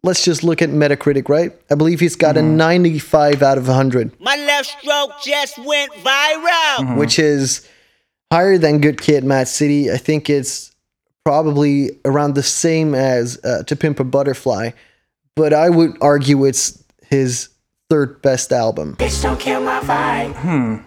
let's 0.04 0.24
just 0.24 0.44
look 0.44 0.62
at 0.62 0.70
Metacritic, 0.70 1.30
right? 1.30 1.52
I 1.72 1.76
believe 1.76 2.00
he's 2.00 2.16
got 2.16 2.38
a 2.38 2.42
95 2.42 3.42
out 3.42 3.58
of 3.58 3.68
100, 3.68 4.20
My 4.20 4.36
left 4.36 4.68
stroke 4.80 5.12
just 5.24 5.58
went 5.60 5.92
viral. 5.94 6.98
which 6.98 7.18
is 7.20 7.68
higher 8.32 8.58
than 8.58 8.82
Good 8.82 9.02
Kid, 9.02 9.24
Mad 9.24 9.48
City. 9.48 9.92
I 9.92 9.98
think 9.98 10.30
it's 10.30 10.72
probably 11.24 11.92
around 12.04 12.36
the 12.36 12.44
same 12.44 12.94
as 12.94 13.40
uh, 13.46 13.64
To 13.64 13.76
Pimp 13.76 14.00
a 14.00 14.04
Butterfly, 14.04 14.72
but 15.36 15.54
I 15.54 15.70
would 15.70 15.98
argue 16.02 16.44
it's 16.46 16.84
his 17.10 17.50
third 17.90 18.22
best 18.22 18.52
album. 18.52 18.96
Bitch, 18.98 19.22
don't 19.22 19.40
kill 19.40 19.62
my 19.62 19.80
vibe. 19.80 20.36
Hmm. 20.36 20.78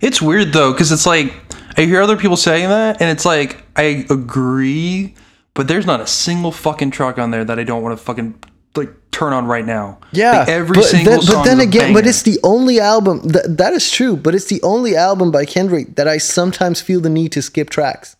It's 0.00 0.22
weird 0.22 0.52
though, 0.52 0.72
because 0.72 0.92
it's 0.92 1.06
like 1.06 1.34
I 1.76 1.82
hear 1.82 2.00
other 2.00 2.16
people 2.16 2.36
saying 2.36 2.68
that, 2.68 3.00
and 3.02 3.10
it's 3.10 3.24
like 3.24 3.64
I 3.76 4.06
agree, 4.08 5.14
but 5.54 5.68
there's 5.68 5.86
not 5.86 6.00
a 6.00 6.06
single 6.06 6.52
fucking 6.52 6.92
track 6.92 7.18
on 7.18 7.30
there 7.32 7.44
that 7.44 7.58
I 7.58 7.64
don't 7.64 7.82
want 7.82 7.98
to 7.98 8.02
fucking 8.02 8.38
like 8.76 8.90
turn 9.10 9.32
on 9.32 9.46
right 9.46 9.64
now. 9.66 9.98
Yeah, 10.12 10.40
Like, 10.40 10.48
every 10.48 10.74
but 10.74 10.84
single 10.84 11.12
then, 11.12 11.22
song. 11.22 11.34
But 11.36 11.44
then 11.44 11.60
again, 11.60 11.92
but 11.92 12.06
it's 12.06 12.22
the 12.22 12.38
only 12.42 12.80
album 12.80 13.20
that 13.28 13.56
that 13.58 13.72
is 13.72 13.90
true. 13.90 14.16
But 14.16 14.34
it's 14.34 14.46
the 14.46 14.62
only 14.62 14.96
album 14.96 15.30
by 15.30 15.44
Kendrick 15.44 15.96
that 15.96 16.08
I 16.08 16.18
sometimes 16.18 16.80
feel 16.80 17.00
the 17.00 17.10
need 17.10 17.32
to 17.32 17.42
skip 17.42 17.70
tracks. 17.70 18.16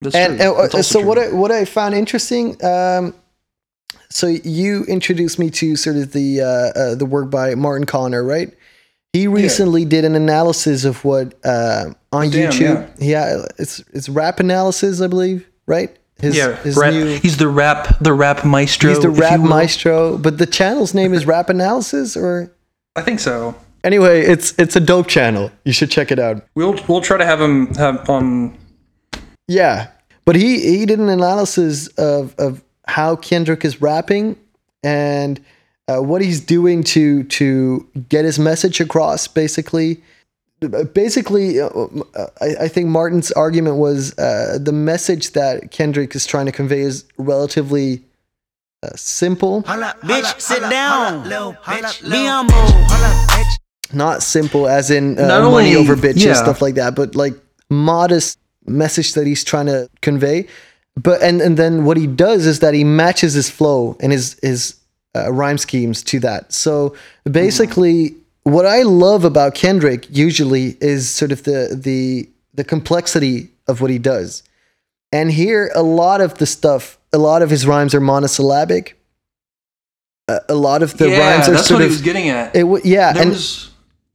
That's 0.00 0.14
And, 0.14 0.38
true. 0.38 0.60
and, 0.62 0.74
uh, 0.74 0.82
so 0.82 1.00
true. 1.00 1.08
what 1.08 1.18
I 1.18 1.32
what 1.32 1.50
I 1.50 1.64
found 1.64 1.94
interesting. 1.94 2.62
Um, 2.64 3.14
so 4.10 4.26
you 4.26 4.84
introduced 4.84 5.38
me 5.38 5.50
to 5.50 5.76
sort 5.76 5.96
of 5.96 6.12
the 6.12 6.40
uh, 6.40 6.46
uh, 6.80 6.94
the 6.94 7.04
work 7.06 7.30
by 7.30 7.54
Martin 7.54 7.86
Connor, 7.86 8.22
right? 8.24 8.52
He 9.12 9.26
recently 9.26 9.84
did 9.84 10.04
an 10.04 10.14
analysis 10.14 10.84
of 10.84 11.04
what 11.04 11.34
uh, 11.44 11.92
on 12.12 12.30
Damn, 12.30 12.52
YouTube. 12.52 12.94
Yeah. 12.98 13.44
it's 13.58 13.80
it's 13.92 14.08
rap 14.08 14.38
analysis, 14.40 15.00
I 15.00 15.06
believe, 15.06 15.48
right? 15.66 15.96
His, 16.20 16.36
yeah, 16.36 16.56
his 16.56 16.76
rap, 16.76 16.92
new. 16.92 17.16
he's 17.18 17.36
the 17.36 17.46
rap, 17.46 17.96
the 18.00 18.12
rap 18.12 18.44
maestro. 18.44 18.90
He's 18.90 19.00
the 19.00 19.10
rap 19.10 19.38
maestro, 19.38 20.18
but 20.18 20.38
the 20.38 20.46
channel's 20.46 20.92
name 20.92 21.14
is 21.14 21.26
Rap 21.26 21.48
Analysis, 21.48 22.16
or 22.16 22.52
I 22.96 23.02
think 23.02 23.20
so. 23.20 23.54
Anyway, 23.84 24.22
it's 24.22 24.52
it's 24.58 24.74
a 24.74 24.80
dope 24.80 25.06
channel. 25.06 25.52
You 25.64 25.72
should 25.72 25.90
check 25.90 26.10
it 26.10 26.18
out. 26.18 26.44
We'll 26.56 26.76
we'll 26.88 27.02
try 27.02 27.18
to 27.18 27.24
have 27.24 27.40
him 27.40 27.72
have 27.74 28.08
on. 28.10 28.58
Yeah, 29.46 29.90
but 30.24 30.34
he 30.34 30.60
he 30.60 30.86
did 30.86 30.98
an 30.98 31.08
analysis 31.08 31.86
of 31.98 32.34
of 32.36 32.64
how 32.88 33.14
Kendrick 33.14 33.64
is 33.64 33.80
rapping, 33.80 34.36
and 34.82 35.40
uh, 35.86 35.98
what 35.98 36.20
he's 36.20 36.40
doing 36.40 36.82
to 36.84 37.22
to 37.24 37.86
get 38.08 38.24
his 38.24 38.40
message 38.40 38.80
across. 38.80 39.28
Basically, 39.28 40.02
basically, 40.92 41.60
uh, 41.60 41.68
I, 42.40 42.64
I 42.64 42.68
think 42.68 42.88
Martin's 42.88 43.30
argument 43.32 43.76
was 43.76 44.16
uh, 44.18 44.58
the 44.60 44.72
message 44.72 45.32
that 45.32 45.70
Kendrick 45.70 46.14
is 46.14 46.26
trying 46.26 46.46
to 46.46 46.52
convey 46.52 46.80
is 46.80 47.04
relatively 47.16 48.02
uh, 48.82 48.88
simple. 48.94 49.62
Bitch, 49.62 50.40
sit 50.40 50.60
down. 50.70 51.28
Little 51.28 51.52
bitch, 51.54 52.02
be 52.10 52.26
humble. 52.26 52.54
not 53.92 54.22
simple 54.22 54.68
as 54.68 54.90
in 54.90 55.18
uh, 55.18 55.26
Not 55.26 55.50
money 55.50 55.74
only- 55.74 55.76
over 55.76 55.96
bitch 55.96 56.12
and 56.12 56.22
yeah. 56.22 56.34
stuff 56.34 56.60
like 56.60 56.74
that, 56.74 56.94
but 56.94 57.14
like 57.14 57.34
modest 57.70 58.38
message 58.66 59.14
that 59.14 59.26
he's 59.26 59.44
trying 59.44 59.66
to 59.66 59.88
convey. 60.02 60.46
But 60.96 61.22
and 61.22 61.40
and 61.40 61.56
then 61.56 61.84
what 61.84 61.96
he 61.96 62.06
does 62.08 62.46
is 62.46 62.58
that 62.60 62.74
he 62.74 62.82
matches 62.82 63.32
his 63.34 63.48
flow 63.48 63.96
and 64.00 64.10
his 64.10 64.36
his 64.42 64.74
uh, 65.14 65.32
rhyme 65.32 65.56
schemes 65.58 66.02
to 66.04 66.18
that. 66.20 66.52
So 66.52 66.96
basically, 67.30 68.16
what 68.52 68.66
I 68.66 68.82
love 68.82 69.24
about 69.24 69.54
Kendrick 69.54 70.06
usually 70.10 70.76
is 70.80 71.10
sort 71.10 71.32
of 71.32 71.44
the 71.44 71.78
the 71.80 72.28
the 72.54 72.64
complexity 72.64 73.50
of 73.66 73.80
what 73.80 73.90
he 73.90 73.98
does. 73.98 74.42
And 75.12 75.30
here, 75.30 75.70
a 75.74 75.82
lot 75.82 76.20
of 76.20 76.38
the 76.38 76.46
stuff, 76.46 76.98
a 77.12 77.18
lot 77.18 77.42
of 77.42 77.50
his 77.50 77.66
rhymes 77.66 77.94
are 77.94 78.00
monosyllabic. 78.00 79.00
A, 80.28 80.40
a 80.50 80.54
lot 80.54 80.82
of 80.82 80.98
the 80.98 81.08
yeah, 81.08 81.18
rhymes 81.18 81.48
are 81.48 81.52
that's 81.52 81.68
sort 81.68 81.78
what 81.78 81.84
of 81.84 81.90
he 81.90 81.94
was 81.94 82.02
getting 82.02 82.28
at. 82.28 82.54
it, 82.54 82.60
w- 82.60 82.82
yeah, 82.84 83.12
there 83.12 83.22
and 83.22 83.30
was 83.30 83.70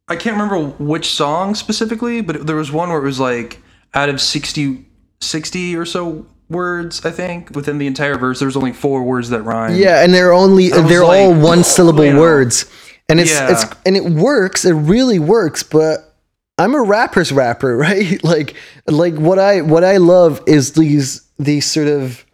I 0.08 0.16
can't 0.16 0.38
remember 0.38 0.76
which 0.84 1.10
song 1.10 1.56
specifically, 1.56 2.22
but 2.22 2.46
there 2.46 2.56
was 2.56 2.72
one 2.72 2.90
where 2.90 3.00
it 3.00 3.04
was 3.04 3.20
like 3.20 3.62
out 3.94 4.10
of 4.10 4.20
60, 4.20 4.86
60 5.22 5.76
or 5.76 5.86
so 5.86 6.28
words, 6.50 7.06
I 7.06 7.12
think, 7.12 7.56
within 7.56 7.78
the 7.78 7.88
entire 7.88 8.18
verse, 8.18 8.40
there's 8.40 8.56
only 8.58 8.74
four 8.74 9.04
words 9.04 9.30
that 9.30 9.42
rhyme. 9.42 9.76
Yeah, 9.76 10.04
and 10.04 10.14
they're 10.14 10.34
only 10.34 10.70
they're 10.70 11.04
all 11.04 11.32
like, 11.32 11.44
one 11.44 11.64
syllable 11.64 12.06
you 12.06 12.14
know. 12.14 12.20
words. 12.20 12.66
And 13.10 13.20
it's 13.20 13.32
Yeah. 13.32 13.52
it's 13.52 13.66
and 13.86 13.96
it 13.98 14.06
works, 14.06 14.66
it 14.66 14.74
really 14.74 15.20
works, 15.20 15.64
but 15.64 16.14
I'm 16.58 16.74
a 16.76 16.82
rapper's 16.82 17.32
rapper, 17.32 17.76
right? 17.88 18.24
like 18.24 18.56
like 18.88 19.16
what 19.16 19.40
I 19.40 19.62
what 19.62 19.84
I 19.84 19.98
love 19.98 20.42
is 20.48 20.74
these 20.74 21.22
these 21.40 21.66
sort 21.66 21.88
of 21.88 22.26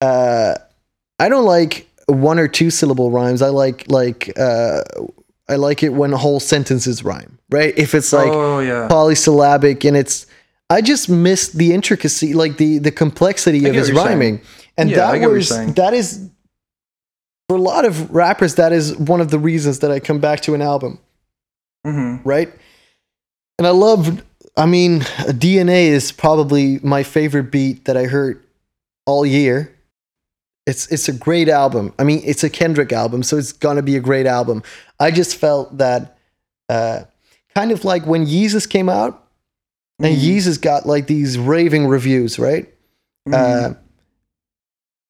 uh 0.00 0.54
I 1.18 1.28
don't 1.28 1.44
like 1.44 1.88
one 2.06 2.38
or 2.38 2.48
two 2.48 2.70
syllable 2.70 3.10
rhymes. 3.10 3.42
I 3.42 3.48
like 3.48 3.90
like 3.90 4.32
uh 4.38 4.82
I 5.48 5.56
like 5.56 5.82
it 5.82 5.90
when 5.90 6.12
whole 6.12 6.40
sentences 6.40 7.02
rhyme, 7.04 7.38
right? 7.50 7.76
If 7.76 7.94
it's 7.94 8.12
like 8.12 8.30
oh 8.32 8.60
yeah. 8.60 8.86
polysyllabic 8.88 9.84
and 9.84 9.96
it's 9.96 10.26
I 10.70 10.82
just 10.82 11.08
miss 11.08 11.48
the 11.48 11.72
intricacy, 11.72 12.34
like 12.34 12.58
the 12.58 12.78
the 12.78 12.92
complexity 12.92 13.66
of 13.66 13.74
his 13.74 13.88
you're 13.88 13.96
saying. 13.96 14.08
rhyming. 14.08 14.40
And 14.76 14.90
Yeah, 14.90 14.96
that 14.98 15.12
get 15.14 15.20
what 15.20 15.20
you're 15.22 15.30
was 15.32 15.48
that 15.74 15.94
is 15.94 16.28
for 17.48 17.56
a 17.56 17.60
lot 17.60 17.84
of 17.84 18.10
rappers, 18.10 18.56
that 18.56 18.72
is 18.72 18.96
one 18.96 19.20
of 19.20 19.30
the 19.30 19.38
reasons 19.38 19.78
that 19.80 19.90
I 19.90 20.00
come 20.00 20.18
back 20.20 20.40
to 20.42 20.54
an 20.54 20.62
album, 20.62 20.98
hmm 21.84 22.16
right? 22.24 22.52
And 23.58 23.66
I 23.66 23.70
love 23.70 24.22
I 24.56 24.66
mean, 24.66 25.00
DNA 25.00 25.86
is 25.86 26.10
probably 26.12 26.78
my 26.82 27.02
favorite 27.04 27.50
beat 27.52 27.84
that 27.84 27.96
I 27.96 28.04
heard 28.04 28.42
all 29.06 29.24
year. 29.24 29.72
It's 30.66 30.86
it's 30.88 31.08
a 31.08 31.12
great 31.12 31.48
album. 31.48 31.94
I 31.98 32.04
mean, 32.04 32.20
it's 32.24 32.44
a 32.44 32.50
Kendrick 32.50 32.92
album, 32.92 33.22
so 33.22 33.36
it's 33.38 33.52
gonna 33.52 33.82
be 33.82 33.96
a 33.96 34.00
great 34.00 34.26
album. 34.26 34.62
I 35.00 35.10
just 35.10 35.36
felt 35.36 35.78
that 35.78 36.18
uh, 36.68 37.04
kind 37.54 37.70
of 37.70 37.84
like 37.84 38.04
when 38.04 38.26
Yeezus 38.26 38.68
came 38.68 38.88
out, 38.90 39.24
and 40.00 40.14
Mhm. 40.14 40.20
Yeezus 40.20 40.60
got 40.60 40.84
like 40.86 41.06
these 41.06 41.38
raving 41.38 41.86
reviews, 41.86 42.38
right? 42.38 42.66
Mm-hmm. 43.26 43.34
Uh, 43.34 43.74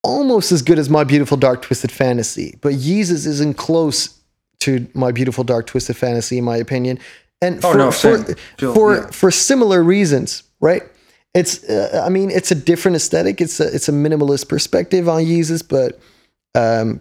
almost 0.03 0.53
as 0.53 0.63
good 0.63 0.79
as 0.79 0.89
My 0.89 1.05
Beautiful 1.05 1.37
Dark 1.37 1.63
Twisted 1.63 1.93
Fantasy, 1.93 2.59
but 2.61 2.75
Yeezus 2.75 3.27
isn't 3.27 3.55
close 3.55 4.19
to 4.61 4.89
My 4.95 5.13
Beautiful 5.13 5.45
Dark 5.45 5.67
Twisted 5.67 5.97
Fantasy, 5.97 6.39
in 6.39 6.45
my 6.45 6.57
opinion. 6.57 6.99
And 7.41 7.65
Oh, 7.65 7.73
for 7.73 7.79
no, 7.79 7.91
for. 7.91 8.19
For, 8.75 8.97
yeah. 8.97 9.07
for 9.11 9.31
similar 9.31 9.83
reasons, 9.83 10.43
right? 10.61 10.83
It's 11.35 11.63
uh, 11.65 12.03
I 12.05 12.09
mean 12.09 12.31
it's 12.31 12.51
a 12.51 12.55
different 12.55 12.97
aesthetic. 12.97 13.41
It's 13.41 13.61
a 13.61 13.73
it's 13.73 13.89
a 13.89 13.93
minimalist 13.93 14.49
perspective 14.49 15.09
on 15.09 15.23
Yeezus, 15.23 15.63
but 15.67 16.01
um, 16.55 17.01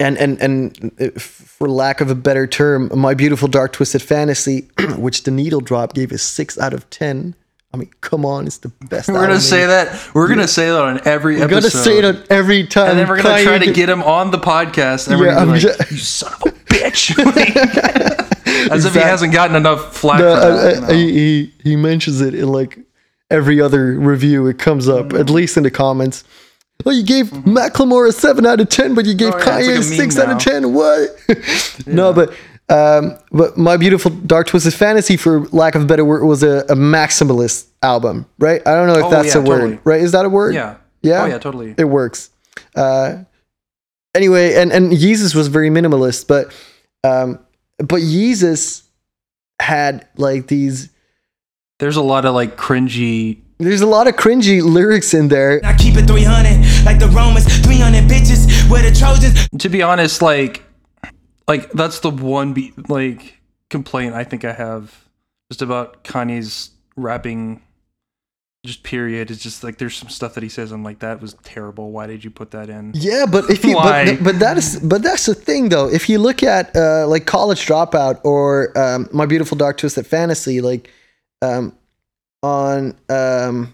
and 0.00 0.16
and 0.18 0.40
and 0.40 0.92
uh, 1.00 1.18
for 1.18 1.68
lack 1.68 2.00
of 2.00 2.10
a 2.10 2.14
better 2.14 2.46
term, 2.46 2.90
my 2.94 3.14
beautiful 3.14 3.46
dark 3.46 3.72
twisted 3.72 4.02
fantasy, 4.02 4.68
which 4.96 5.24
the 5.24 5.30
needle 5.30 5.60
drop 5.60 5.92
gave 5.94 6.10
a 6.12 6.18
six 6.18 6.58
out 6.58 6.72
of 6.72 6.88
ten. 6.90 7.34
I 7.74 7.78
mean, 7.78 7.90
come 8.00 8.24
on, 8.24 8.46
it's 8.46 8.58
the 8.58 8.68
best. 8.88 9.08
We're 9.10 9.26
gonna 9.26 9.40
say 9.40 9.66
that. 9.66 10.14
We're 10.14 10.28
gonna 10.28 10.48
say 10.48 10.66
that 10.70 10.80
on 10.80 11.00
every 11.04 11.36
episode. 11.42 11.50
We're 11.52 11.58
episode. 11.58 12.02
gonna 12.02 12.14
say 12.14 12.20
it 12.22 12.30
every 12.30 12.66
time, 12.66 12.90
and 12.90 12.98
then 12.98 13.08
we're 13.08 13.20
gonna 13.22 13.42
try 13.42 13.58
to 13.58 13.72
get- 13.72 13.88
him 13.88 14.02
on 14.02 14.30
the 14.30 14.38
podcast, 14.38 15.08
and 15.08 15.18
we're 15.20 15.26
Yeah, 15.26 15.34
gonna 15.44 15.52
be 15.52 15.58
I'm 15.58 15.66
like, 15.78 15.88
ju- 15.88 15.94
"You 15.94 16.00
son 16.00 16.32
of 16.32 16.42
a 16.42 16.50
bitch!" 16.52 17.12
As 18.72 18.84
if 18.84 18.94
he 18.94 19.00
hasn't 19.00 19.32
gotten 19.32 19.56
enough 19.56 19.94
flack 19.96 20.20
No, 20.20 20.34
for 20.34 20.40
that. 20.40 20.74
you 20.74 20.80
know? 20.80 21.12
he, 21.12 21.52
he 21.62 21.76
mentions 21.76 22.20
it 22.20 22.34
in 22.34 22.48
like 22.48 22.78
every 23.30 23.60
other 23.60 23.92
review. 23.98 24.46
It 24.46 24.58
comes 24.58 24.88
up 24.88 25.06
Mm. 25.08 25.20
at 25.20 25.28
least 25.30 25.56
in 25.56 25.62
the 25.64 25.70
comments. 25.70 26.24
Well, 26.84 26.94
you 26.94 27.02
gave 27.04 27.26
Macklemore 27.30 28.08
a 28.08 28.12
seven 28.12 28.46
out 28.46 28.60
of 28.60 28.68
ten, 28.68 28.94
but 28.94 29.04
you 29.06 29.14
gave 29.14 29.32
Mm-hmm. 29.34 29.48
Oh, 29.48 29.58
yeah, 29.58 29.60
Kanye 29.62 29.70
like 29.72 29.78
a 29.80 29.82
six 29.82 30.16
meme 30.16 30.28
out 30.30 30.36
of 30.36 30.38
ten. 30.42 30.72
What? 30.72 31.16
no, 31.86 32.12
but 32.12 32.32
um, 32.68 33.16
but 33.30 33.56
my 33.56 33.76
beautiful 33.76 34.10
dark 34.10 34.48
twisted 34.48 34.74
fantasy, 34.74 35.16
for 35.16 35.40
lack 35.48 35.74
of 35.74 35.82
a 35.82 35.86
better 35.86 36.04
word, 36.04 36.24
was 36.24 36.42
a, 36.42 36.58
a 36.68 36.74
maximalist 36.74 37.66
album, 37.82 38.26
right? 38.38 38.60
I 38.66 38.74
don't 38.74 38.88
know 38.88 38.98
if 38.98 39.04
Oh, 39.04 39.10
that's 39.10 39.34
yeah, 39.34 39.40
a 39.40 39.44
word, 39.44 39.58
totally. 39.60 39.78
right? 39.84 40.00
Is 40.00 40.12
that 40.12 40.24
a 40.24 40.28
word? 40.28 40.54
yeah, 40.54 40.76
yeah, 41.02 41.22
oh 41.22 41.26
yeah, 41.26 41.38
totally. 41.38 41.74
it 41.78 41.84
works. 41.84 42.30
Uh, 42.74 43.18
anyway, 44.14 44.54
and 44.54 44.72
and 44.72 44.92
Yeezus 44.92 45.34
was 45.34 45.48
very 45.48 45.70
minimalist, 45.70 46.26
but 46.26 46.52
um, 47.04 47.38
but 47.78 48.00
Yeezus 48.02 48.82
had 49.60 50.06
like 50.16 50.48
these. 50.48 50.90
There's 51.78 51.96
a 51.96 52.02
lot 52.02 52.24
of 52.24 52.34
like 52.34 52.56
cringy. 52.56 53.42
There's 53.58 53.80
a 53.80 53.86
lot 53.86 54.06
of 54.06 54.16
cringy 54.16 54.62
lyrics 54.62 55.14
in 55.14 55.28
there. 55.28 55.60
I 55.64 55.74
keep 55.74 55.96
it 55.96 56.06
300 56.06 56.84
like 56.84 56.98
the 56.98 57.08
Romans, 57.08 57.44
300 57.64 58.04
bitches 58.04 58.68
where 58.68 58.82
the 58.82 58.94
Trojans. 58.94 59.48
To 59.58 59.68
be 59.70 59.82
honest, 59.82 60.20
like, 60.20 60.62
like 61.48 61.70
that's 61.72 62.00
the 62.00 62.10
one 62.10 62.52
be 62.52 62.72
like 62.88 63.40
complaint 63.70 64.14
I 64.14 64.24
think 64.24 64.44
I 64.44 64.52
have 64.52 65.06
just 65.50 65.62
about 65.62 66.04
Kanye's 66.04 66.70
rapping. 66.96 67.62
Just 68.64 68.82
period. 68.82 69.30
It's 69.30 69.42
just 69.42 69.62
like 69.62 69.78
there's 69.78 69.94
some 69.94 70.08
stuff 70.08 70.34
that 70.34 70.42
he 70.42 70.48
says. 70.48 70.72
I'm 70.72 70.82
like, 70.82 70.98
that 70.98 71.20
was 71.20 71.34
terrible. 71.44 71.92
Why 71.92 72.08
did 72.08 72.24
you 72.24 72.30
put 72.30 72.50
that 72.50 72.68
in? 72.68 72.92
Yeah, 72.96 73.24
but 73.30 73.48
if 73.48 73.64
you 73.64 73.74
but, 73.74 74.24
but 74.24 74.40
that 74.40 74.58
is 74.58 74.80
but 74.80 75.02
that's 75.02 75.26
the 75.26 75.36
thing 75.36 75.68
though. 75.68 75.88
If 75.88 76.08
you 76.08 76.18
look 76.18 76.42
at 76.42 76.74
uh, 76.74 77.06
like 77.06 77.26
College 77.26 77.64
Dropout 77.64 78.24
or 78.24 78.76
um, 78.76 79.08
My 79.12 79.24
Beautiful 79.24 79.56
Dark 79.56 79.76
Twisted 79.78 80.04
Fantasy, 80.04 80.60
like 80.60 80.90
um, 81.42 81.76
on 82.42 82.96
um, 83.08 83.72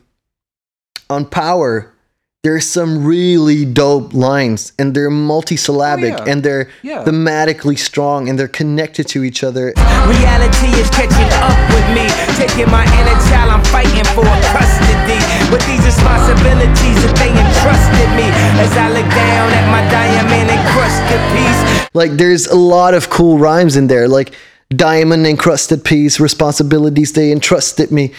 on 1.08 1.24
Power, 1.24 1.94
there's 2.42 2.66
some 2.66 3.04
really 3.04 3.64
dope 3.64 4.12
lines, 4.12 4.72
and 4.76 4.94
they're 4.94 5.10
multisyllabic, 5.10 6.18
Oh, 6.18 6.24
yeah. 6.26 6.32
and 6.32 6.42
they're 6.42 6.68
Yeah. 6.82 7.04
thematically 7.04 7.78
strong, 7.78 8.28
and 8.28 8.36
they're 8.36 8.48
connected 8.50 9.06
to 9.14 9.22
each 9.22 9.44
other. 9.44 9.72
Reality 10.06 10.66
is 10.74 10.90
catching 10.90 11.30
up 11.38 11.54
with 11.70 11.86
me. 11.94 12.04
Taking 12.34 12.68
my 12.68 12.82
inner 12.98 13.18
child, 13.30 13.52
I'm 13.54 13.64
fighting 13.70 14.04
for 14.16 14.24
custody. 14.50 15.22
With 15.52 15.64
these 15.70 15.84
responsibilities 15.86 16.98
that 17.04 17.14
they 17.22 17.30
entrusted 17.30 18.08
me. 18.18 18.26
As 18.58 18.72
I 18.76 18.88
look 18.90 19.08
down 19.14 19.48
at 19.58 19.66
my 19.70 19.82
diamond 19.90 20.50
encrusted 20.50 21.20
piece. 21.34 21.88
Like 21.94 22.12
there's 22.16 22.46
a 22.48 22.56
lot 22.56 22.94
of 22.94 23.08
cool 23.08 23.38
rhymes 23.38 23.76
in 23.76 23.86
there, 23.86 24.08
like 24.08 24.32
diamond 24.74 25.26
encrusted 25.26 25.84
piece, 25.84 26.18
responsibilities 26.18 27.12
they 27.12 27.30
entrusted 27.30 27.92
me. 27.92 28.12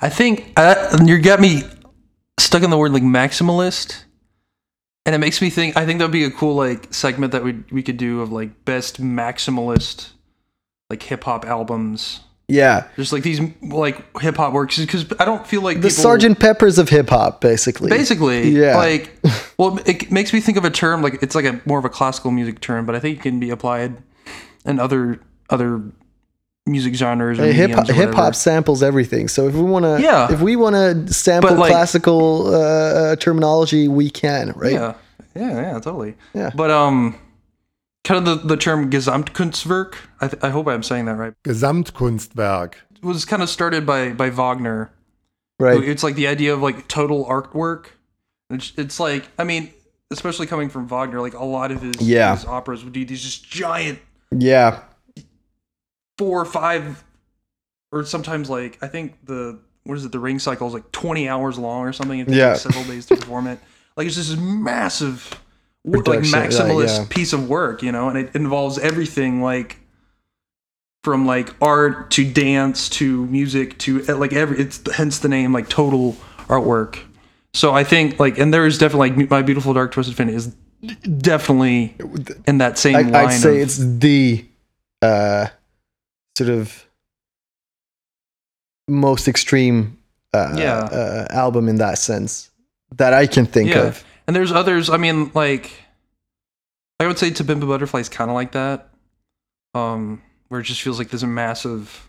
I 0.00 0.08
think 0.08 0.52
uh, 0.56 0.98
you 1.04 1.18
got 1.18 1.40
me 1.40 1.64
stuck 2.42 2.62
in 2.62 2.70
the 2.70 2.78
word 2.78 2.92
like 2.92 3.02
maximalist, 3.02 4.04
and 5.06 5.14
it 5.14 5.18
makes 5.18 5.40
me 5.42 5.50
think. 5.50 5.76
I 5.76 5.86
think 5.86 5.98
that'd 5.98 6.12
be 6.12 6.24
a 6.24 6.30
cool 6.30 6.54
like 6.54 6.92
segment 6.92 7.32
that 7.32 7.44
we 7.44 7.62
we 7.70 7.82
could 7.82 7.96
do 7.96 8.20
of 8.20 8.30
like 8.32 8.64
best 8.64 9.00
maximalist 9.00 10.10
like 10.90 11.02
hip 11.02 11.24
hop 11.24 11.44
albums. 11.44 12.20
Yeah. 12.48 12.88
Just 12.96 13.12
like 13.14 13.22
these 13.22 13.40
like 13.62 14.18
hip 14.20 14.36
hop 14.36 14.52
works 14.52 14.78
because 14.78 15.06
I 15.18 15.24
don't 15.24 15.46
feel 15.46 15.62
like 15.62 15.76
The 15.78 15.88
people, 15.88 16.02
Sergeant 16.02 16.38
Peppers 16.38 16.78
of 16.78 16.90
hip 16.90 17.08
hop, 17.08 17.40
basically. 17.40 17.88
basically 17.88 18.50
Yeah. 18.50 18.76
like 18.76 19.10
well 19.58 19.78
it 19.86 20.10
makes 20.10 20.34
me 20.34 20.40
think 20.40 20.58
of 20.58 20.64
a 20.64 20.70
term 20.70 21.00
like 21.00 21.22
it's 21.22 21.34
like 21.34 21.46
a 21.46 21.62
more 21.64 21.78
of 21.78 21.86
a 21.86 21.88
classical 21.88 22.30
music 22.30 22.60
term, 22.60 22.84
but 22.84 22.94
I 22.94 23.00
think 23.00 23.18
it 23.18 23.22
can 23.22 23.40
be 23.40 23.48
applied 23.48 24.02
in 24.66 24.78
other 24.78 25.20
other 25.48 25.80
music 26.66 26.94
genres 26.94 27.38
or 27.40 27.46
hip 27.52 27.70
hip 27.88 28.14
hop 28.14 28.34
samples 28.34 28.82
everything. 28.82 29.28
So 29.28 29.48
if 29.48 29.54
we 29.54 29.62
want 29.62 29.84
to, 29.84 30.00
Yeah. 30.00 30.32
if 30.32 30.40
we 30.40 30.56
want 30.56 30.74
to 31.06 31.12
sample 31.12 31.56
like- 31.56 31.70
classical 31.70 32.54
uh, 32.54 32.58
uh, 32.58 33.16
terminology, 33.16 33.88
we 33.88 34.10
can, 34.10 34.52
right? 34.56 34.72
Yeah, 34.72 34.94
yeah, 35.34 35.50
yeah, 35.60 35.72
totally. 35.80 36.14
Yeah. 36.34 36.50
But 36.54 36.70
um, 36.70 37.18
kind 38.04 38.18
of 38.26 38.42
the 38.42 38.46
the 38.48 38.56
term 38.56 38.90
Gesamtkunstwerk. 38.90 39.94
I 40.20 40.28
th- 40.28 40.42
I 40.42 40.50
hope 40.50 40.68
I'm 40.68 40.82
saying 40.82 41.06
that 41.06 41.16
right. 41.16 41.34
Gesamtkunstwerk. 41.44 42.74
Was 43.02 43.24
kind 43.24 43.42
of 43.42 43.48
started 43.48 43.84
by 43.84 44.10
by 44.12 44.30
Wagner. 44.30 44.92
Right. 45.58 45.82
It's 45.82 46.02
like 46.02 46.14
the 46.14 46.26
idea 46.28 46.54
of 46.54 46.60
like 46.62 46.86
total 46.88 47.24
artwork. 47.26 47.86
It's, 48.50 48.72
it's 48.76 49.00
like 49.00 49.28
I 49.38 49.44
mean, 49.44 49.72
especially 50.12 50.46
coming 50.46 50.68
from 50.68 50.86
Wagner, 50.86 51.20
like 51.20 51.34
a 51.34 51.44
lot 51.44 51.72
of 51.72 51.82
his, 51.82 51.96
Yeah. 52.00 52.34
his 52.36 52.44
operas 52.44 52.84
would 52.84 52.92
do 52.92 53.04
these 53.04 53.22
just 53.22 53.48
giant 53.48 53.98
Yeah. 54.30 54.80
Four 56.22 56.40
or 56.40 56.44
five, 56.44 57.02
or 57.90 58.04
sometimes 58.04 58.48
like 58.48 58.78
I 58.82 58.86
think 58.86 59.26
the 59.26 59.58
what 59.84 59.98
is 59.98 60.04
it? 60.04 60.12
The 60.12 60.20
ring 60.20 60.38
cycle 60.38 60.68
is 60.68 60.74
like 60.74 60.92
twenty 60.92 61.28
hours 61.28 61.58
long 61.58 61.84
or 61.84 61.92
something. 61.92 62.20
It 62.20 62.26
takes 62.26 62.36
Yeah. 62.36 62.48
like 62.50 62.58
several 62.58 62.84
days 62.84 63.06
to 63.06 63.16
perform 63.16 63.48
it. 63.48 63.58
Like 63.96 64.06
it's 64.06 64.14
just 64.16 64.30
this 64.30 64.38
massive, 64.38 65.40
like 65.84 66.04
maximalist 66.04 66.98
yeah. 66.98 67.06
piece 67.10 67.32
of 67.32 67.48
work, 67.48 67.82
you 67.82 67.90
know, 67.90 68.08
and 68.08 68.16
it 68.16 68.34
involves 68.36 68.78
everything 68.78 69.42
like 69.42 69.78
from 71.02 71.26
like 71.26 71.54
art 71.60 72.12
to 72.12 72.24
dance 72.24 72.88
to 72.90 73.26
music 73.26 73.76
to 73.78 74.04
uh, 74.08 74.16
like 74.16 74.32
every. 74.32 74.58
It's 74.60 74.80
hence 74.92 75.18
the 75.18 75.28
name 75.28 75.52
like 75.52 75.68
total 75.68 76.16
artwork. 76.46 77.00
So 77.54 77.74
I 77.74 77.82
think 77.84 78.20
like, 78.20 78.38
and 78.38 78.54
there 78.54 78.64
is 78.64 78.78
definitely 78.78 79.10
like 79.10 79.30
my 79.30 79.42
beautiful 79.42 79.74
dark 79.74 79.90
twisted 79.90 80.14
fantasy 80.16 80.36
is 80.36 80.56
definitely 81.18 81.96
in 82.46 82.58
that 82.58 82.78
same 82.78 82.96
I, 82.96 83.00
line. 83.02 83.14
I'd 83.26 83.32
say 83.32 83.56
of- 83.56 83.62
it's 83.62 83.78
the 83.78 84.46
uh, 85.02 85.48
sort 86.36 86.50
of 86.50 86.86
most 88.88 89.28
extreme 89.28 89.98
uh, 90.34 90.54
Yeah. 90.56 90.78
uh, 90.78 91.26
album 91.30 91.68
in 91.68 91.76
that 91.76 91.98
sense 91.98 92.50
that 92.96 93.12
I 93.12 93.26
can 93.26 93.46
think 93.46 93.70
Yeah. 93.70 93.82
of. 93.88 94.04
And 94.26 94.34
there's 94.36 94.52
others. 94.52 94.88
I 94.88 94.96
mean, 94.96 95.30
like 95.34 95.70
I 97.00 97.06
would 97.06 97.18
say 97.18 97.30
To 97.30 97.44
Pimp 97.44 97.62
a 97.62 97.66
Butterfly 97.66 98.00
is 98.00 98.08
kind 98.08 98.30
of 98.30 98.34
like 98.34 98.52
that, 98.52 98.88
um, 99.74 100.22
where 100.48 100.60
it 100.60 100.64
just 100.64 100.80
feels 100.82 100.98
like 100.98 101.10
there's 101.10 101.22
a 101.24 101.26
massive 101.26 102.08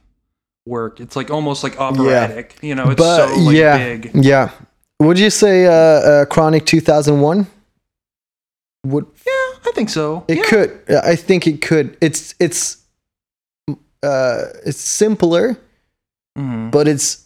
work. 0.66 1.00
It's 1.00 1.16
like 1.16 1.32
almost 1.32 1.64
like 1.64 1.80
operatic. 1.80 2.56
You 2.62 2.76
know, 2.76 2.90
it's 2.92 3.00
but 3.02 3.28
so 3.30 3.36
like 3.42 3.56
yeah, 3.56 3.78
big. 3.78 4.12
yeah. 4.14 4.52
Would 5.00 5.20
you 5.20 5.30
say 5.30 5.66
uh, 5.66 5.72
uh, 5.72 6.26
Chronic 6.26 6.66
2001? 6.66 7.48
Would 8.86 9.06
Yeah, 9.26 9.32
I 9.66 9.72
think 9.74 9.90
so. 9.90 10.24
it 10.28 10.38
yeah. 10.38 10.44
could? 10.46 10.82
I 11.04 11.16
think 11.16 11.48
it 11.48 11.62
could. 11.62 11.98
It's 12.00 12.36
it's 12.40 12.78
uh, 14.04 14.46
it's 14.66 14.80
simpler, 14.82 15.58
Mhm. 16.38 16.72
but 16.72 16.88
it's 16.88 17.20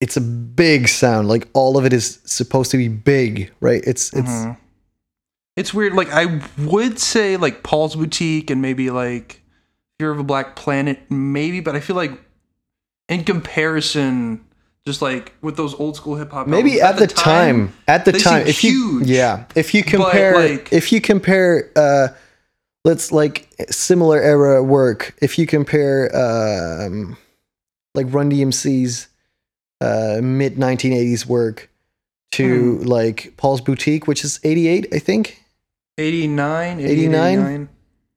it's 0.00 0.16
a 0.16 0.20
big 0.20 0.88
sound. 0.88 1.28
Like 1.28 1.48
all 1.54 1.76
of 1.78 1.84
it 1.86 1.92
is 1.92 2.18
supposed 2.24 2.70
to 2.72 2.76
be 2.76 2.88
big, 2.88 3.50
right? 3.60 3.82
It's 3.86 4.12
it's 4.12 4.28
Mhm. 4.30 4.56
It's 5.56 5.72
weird. 5.72 5.94
Like 5.94 6.10
I 6.12 6.40
would 6.58 6.98
say 6.98 7.36
like 7.36 7.62
Paul's 7.62 7.94
Boutique 7.94 8.50
and 8.50 8.60
maybe 8.60 8.90
like 8.90 9.40
Fear 10.00 10.10
of 10.10 10.18
a 10.18 10.24
Black 10.24 10.56
Planet, 10.56 10.98
maybe, 11.10 11.60
but 11.60 11.76
I 11.76 11.80
feel 11.80 11.94
like 11.94 12.12
in 13.08 13.22
comparison, 13.24 14.40
just 14.86 15.00
like 15.00 15.32
with 15.42 15.56
those 15.56 15.74
old 15.74 15.94
school 15.96 16.16
hip 16.16 16.32
hop, 16.32 16.46
maybe 16.48 16.80
albums, 16.80 17.02
at, 17.02 17.08
the 17.08 17.14
time, 17.14 17.72
at 17.86 18.04
the 18.04 18.12
time 18.12 18.46
if 18.46 18.64
you 18.64 19.00
yeah 19.04 19.44
if 19.54 19.72
you 19.74 19.82
compare 19.84 20.34
like- 20.34 20.72
if 20.72 20.90
you 20.92 21.00
compare 21.00 21.70
uh 21.76 22.08
let's 22.84 23.10
like 23.12 23.48
similar 23.70 24.20
era 24.20 24.62
work 24.62 25.14
if 25.22 25.38
you 25.38 25.46
compare 25.46 26.10
um 26.14 27.16
like 27.94 28.06
run 28.10 28.30
dmc's 28.30 29.08
uh 29.80 30.20
mid 30.22 30.56
1980s 30.56 31.26
work 31.26 31.70
to 32.32 32.78
Hmm. 32.78 32.86
like 32.86 33.34
paul's 33.36 33.60
boutique 33.60 34.06
which 34.06 34.24
is 34.24 34.40
88 34.44 34.88
i 34.92 34.98
think 34.98 35.40
89, 35.98 36.80
89? 36.80 37.32
89. 37.38 37.68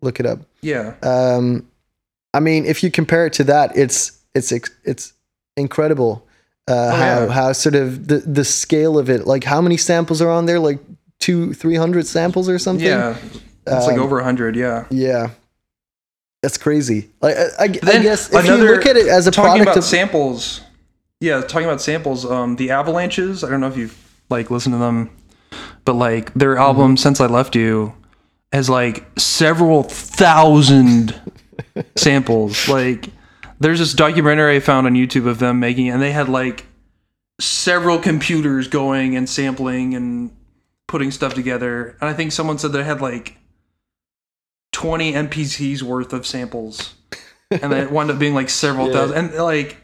look 0.02 0.20
it 0.20 0.26
up 0.26 0.40
Yeah. 0.62 0.96
um 1.04 1.68
i 2.34 2.40
mean 2.40 2.66
if 2.66 2.84
you 2.84 2.92
compare 2.92 3.26
it 3.28 3.34
to 3.34 3.44
that 3.46 3.76
it's 3.78 4.20
it's 4.36 4.52
it's 4.84 5.14
incredible 5.56 6.26
uh 6.68 6.74
Oh, 6.74 6.90
how 6.96 7.20
yeah. 7.26 7.28
how 7.32 7.54
sort 7.54 7.76
of 7.76 8.08
the 8.08 8.18
the 8.20 8.44
scale 8.44 8.98
of 8.98 9.10
it 9.10 9.26
like 9.28 9.44
how 9.44 9.62
many 9.62 9.78
samples 9.78 10.22
are 10.22 10.30
on 10.30 10.46
there 10.48 10.60
like 10.60 10.80
two 11.20 11.54
three 11.54 11.76
hundred 11.76 12.06
samples 12.08 12.50
or 12.50 12.60
something 12.60 12.86
Yeah. 12.86 13.16
It's 13.68 13.86
like 13.88 13.98
Um, 13.98 14.04
over 14.04 14.16
100, 14.18 14.56
yeah. 14.56 14.86
yeah 14.90 15.30
that's 16.44 16.58
crazy 16.58 17.10
like 17.22 17.36
i, 17.36 17.42
I, 17.42 17.64
I 17.64 17.68
guess 17.68 18.32
if 18.32 18.46
you 18.46 18.56
look 18.56 18.86
at 18.86 18.96
it 18.96 19.08
as 19.08 19.26
a 19.28 19.32
talking 19.32 19.48
product 19.50 19.64
about 19.64 19.78
of 19.78 19.84
samples. 19.84 20.62
Yeah, 21.20 21.42
talking 21.42 21.66
about 21.68 21.82
samples, 21.82 22.26
um 22.26 22.58
the 22.58 22.70
Avalanches, 22.70 23.44
I 23.44 23.50
don't 23.50 23.60
know 23.60 23.68
if 23.68 23.76
you've 23.76 23.98
like 24.30 24.52
listened 24.52 24.74
to 24.76 24.80
them, 24.80 25.10
but 25.84 25.94
like 25.94 26.32
their 26.36 26.54
Mm-hmm. 26.54 26.62
album 26.62 26.98
Since 26.98 27.20
I 27.20 27.26
Left 27.26 27.56
You 27.56 27.96
has 28.54 28.70
like 28.70 29.04
several 29.18 29.82
thousand 29.84 31.20
samples. 31.96 32.70
Like 32.70 33.10
there's 33.60 33.80
this 33.80 33.94
documentary 33.96 34.58
I 34.58 34.60
found 34.60 34.86
on 34.86 34.94
YouTube 34.94 35.26
of 35.28 35.40
them 35.40 35.60
making 35.60 35.90
and 35.90 36.00
they 36.02 36.12
had 36.12 36.30
like 36.30 36.68
several 37.42 37.98
computers 37.98 38.68
going 38.68 39.16
and 39.18 39.28
sampling 39.28 39.96
and 39.96 40.30
putting 40.88 41.10
stuff 41.10 41.34
together. 41.34 41.98
And 42.00 42.10
I 42.10 42.14
think 42.14 42.32
someone 42.32 42.60
said 42.60 42.74
they 42.74 42.84
had 42.84 43.02
like 43.02 43.38
20 44.78 45.14
MPCs 45.14 45.82
worth 45.82 46.14
of 46.14 46.28
samples. 46.28 46.94
And 47.50 47.72
then 47.72 47.84
it 47.84 47.92
wound 47.96 48.12
up 48.12 48.20
being 48.20 48.36
like 48.36 48.48
several 48.50 48.94
thousand. 48.94 49.18
And 49.18 49.34
like 49.36 49.78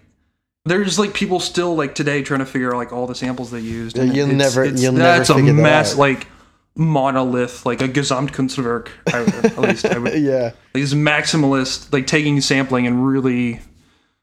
there's 0.66 1.00
like 1.00 1.16
people 1.16 1.40
still 1.40 1.76
like 1.76 1.96
today 1.96 2.22
trying 2.22 2.42
to 2.42 2.46
figure 2.46 2.72
out 2.72 2.78
like 2.78 2.94
all 2.94 3.08
the 3.08 3.16
samples 3.16 3.50
they 3.50 3.60
used. 3.60 3.98
Yeah, 3.98 4.04
and 4.04 4.16
you'll 4.16 4.30
it's- 4.30 4.38
never- 4.56 4.64
it's- 4.64 4.82
you'll 4.84 4.94
never 4.94 5.18
that's 5.18 5.30
a 5.32 5.34
figure 5.34 5.54
that 5.54 5.98
like 5.98 6.28
monolith, 6.76 7.66
like 7.66 7.82
a 7.82 7.88
Gesamtkunstwerk. 7.90 8.90
I, 9.12 9.24
at 9.48 9.58
least 9.58 9.86
I 9.88 9.98
would 9.98 10.14
yeah 10.22 10.44
like 10.44 10.56
this 10.74 10.94
maximalist, 10.94 11.92
like 11.92 12.06
taking 12.06 12.40
sampling 12.40 12.86
and 12.86 13.04
really, 13.08 13.62